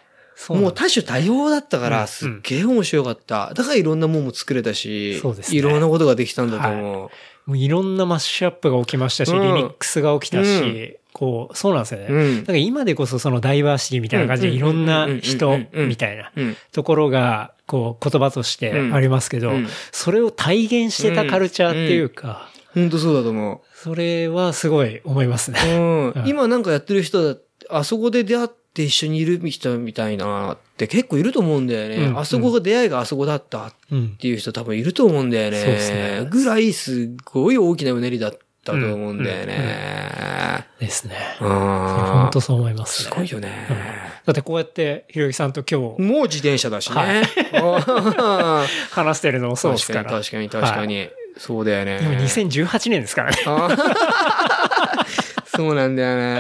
[0.49, 3.53] もう多種多様だったから、うんすっげえ面白かった。
[3.55, 5.45] だからいろんなもんも作れたし、ね。
[5.51, 7.11] いろんなことができたんだと思う。
[7.47, 9.43] もういろんなマッシュアップが起きましたし、うん。
[9.43, 12.07] リミックスが起きたうし、こう、そうなんですよね。
[12.09, 12.41] うん。
[12.41, 14.55] だから今でこそそのダイバーシティみたいな感じでうん。
[14.57, 15.20] いろんなうん。
[15.20, 16.57] 人みたいなうん。
[16.72, 25.55] ところが、こう、言葉としてありますけどうん、それを体現してたカルチャーっていうか、本当そうだと思それはすごい思いますう。
[25.55, 25.61] ね。
[26.16, 26.22] うん。
[26.26, 28.49] 今なんかやってる人だあそこで出会っ
[28.81, 31.97] て一緒にいる人みたいなって結構いると思うんだよね。
[31.97, 34.09] うんあそこが出会いがあそこだったっうん。
[34.16, 35.59] ていう人多分いると思うんだよね。
[35.59, 38.33] そうですねぐらいすごい大きなうねりだっ
[38.64, 40.64] たと思うんだよね。
[40.78, 41.16] ですね。
[41.41, 41.49] うん。
[41.49, 43.11] 本当そう思いますね。
[43.11, 43.51] すごいよね。
[44.26, 47.22] だってこうやってひろゆきさんと今日もう自転車だしね。
[47.53, 50.20] はうん 話してるのもそうです確かにから。
[50.20, 51.09] 確かに確かに。
[51.37, 51.99] そうだよね。
[51.99, 53.37] でも2018年ですからね。
[55.61, 56.32] そうなんだよね。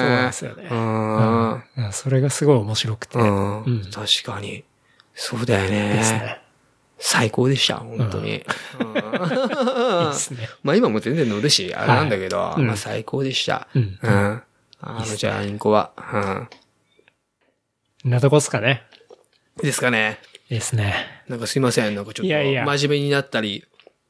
[0.00, 0.68] そうなんですよね。
[0.70, 1.52] うん。
[1.52, 3.18] うんそれがすごい面白くて。
[3.18, 4.64] うんうん確かに。
[5.14, 6.18] そうだよですね。
[6.20, 6.40] ね。
[6.98, 8.42] 最高でした、本当に。
[10.62, 13.68] まあ今も全然乗るし、あれなんだけど、うんまあ最高でした。
[13.74, 14.42] うんうん。
[14.82, 15.92] あの、じゃあ、インコは。
[18.04, 18.08] うん。
[18.08, 18.82] んなとこっすかね。
[19.62, 20.20] ですかね。
[20.48, 20.94] ですね。
[21.28, 21.94] なんかすいません。
[21.94, 23.66] なんかちょっと、真面目になったり、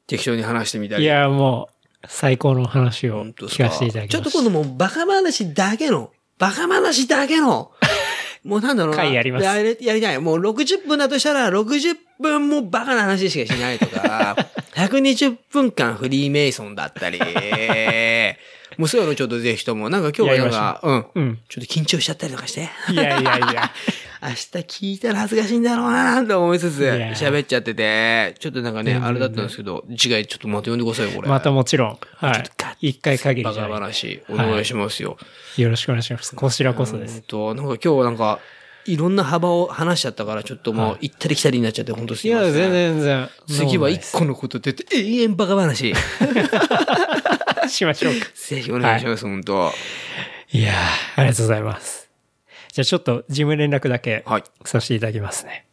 [0.07, 1.03] 適当に話してみたり。
[1.03, 4.39] いや、もう、最高の話を聞かせていただきちょました。
[4.39, 7.71] っと今度もうバカ話だけの、バカ話だけの、
[8.43, 9.03] もうなんだろうな。
[9.03, 10.17] 回やりますやりやりたい。
[10.19, 14.35] もう60分だとしたら、60分もバカな話しかしないとか、
[14.75, 17.19] 120分間フリーメイソンだったり、
[18.77, 21.05] もうそういうのちょっとぜひとも、なんか今日はなんか、うん。
[21.13, 21.39] うん。
[21.49, 22.69] ちょっと緊張しちゃったりとかして。
[22.91, 23.71] いやいやいや。
[24.23, 31.27] 明日聞いたら恥ずかしいんだろうなと思いつつ、いや喋っちゃってて、ちょっとなんかね、あれだったんですけど、次回ちょっとまた呼んでくださいよ、これ。
[31.27, 31.97] またもちろん。
[32.15, 32.37] は
[32.79, 32.89] い。
[32.89, 33.61] 一回限りバカ。
[33.67, 35.17] 話、お願いしますよ。
[35.57, 36.35] よろしくお願いします。
[36.35, 37.17] こちらこそです。
[37.17, 38.39] うんと、なんか今日はなんか、
[38.85, 42.53] いろんな幅を話しちゃったから、ちょっともう行ったり来たりになっちゃって、本当すいや、いません。
[42.53, 43.29] 全然全然。
[43.47, 45.93] 次は一個のことって言って、永遠バカ話。
[47.67, 48.27] しましょうか。
[48.35, 49.73] ぜひお願いします、本当
[50.51, 52.00] いやー、ありがとうございます。
[52.71, 55.65] じゃあちょっと事務連絡だけはいさせていただきますね。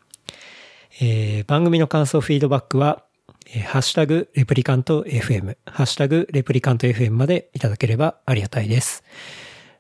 [1.01, 3.05] えー番組の感想、フィードバックは、
[3.47, 9.05] えーハッシュタグレプリカント FM、ハッシュタグレプリカント FM までいただければありがたいです。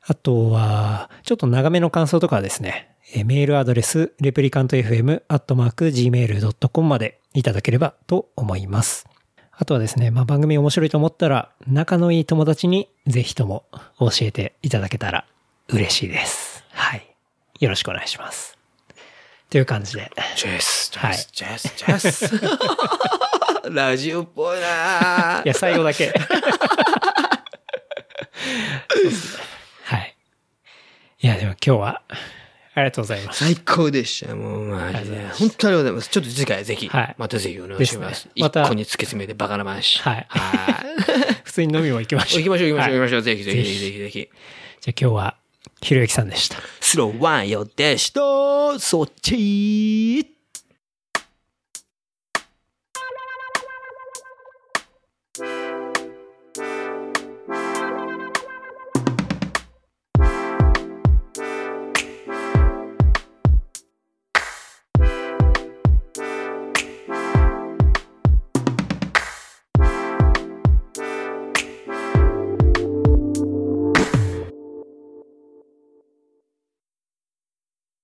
[0.06, 9.06] あとは、ちょっと長めの感想とかはですね、えーメールアドレス、レプリカント FM、アットマーク、gmail.com までいただければと思います。
[9.52, 13.64] あとはですね、まあ、番組面白いと思ったら、仲のいい友達にぜひとも
[13.98, 15.26] 教えていただけたら
[15.68, 16.47] 嬉しいです。
[16.78, 17.02] はい。
[17.60, 18.56] よろしくお願いします。
[19.50, 20.10] という感じで。
[20.36, 21.98] ジェス、ジはいェス、ジェス、ジェ
[23.68, 23.70] ス。
[23.74, 26.12] ラジオっぽいないや、最後だけ。
[28.90, 29.42] そうっすね
[29.84, 30.16] はい。
[31.20, 32.02] いや、でも今日は、
[32.74, 33.44] ありがとうございます。
[33.44, 34.34] 最高でした。
[34.36, 35.16] もう、マジで。
[35.16, 36.08] 本当にありがとうございます。
[36.10, 38.32] ちょっと次回ぜひ、はいまたぜひお願いしまですすね。
[38.36, 39.98] また一個に突き詰めてバカな話。
[40.00, 41.34] はいはい。
[41.42, 42.42] 普通に飲みも行きましょう。
[42.42, 43.22] 行きましょう行きましょう行きはいましょう。
[43.22, 44.30] ぜひぜひぜぜひひぜひぜひ。
[44.80, 45.36] じゃあ今日は、
[45.80, 46.58] ひろゆきさんでした。
[46.80, 48.20] スローワンよでした。
[48.78, 50.37] そっち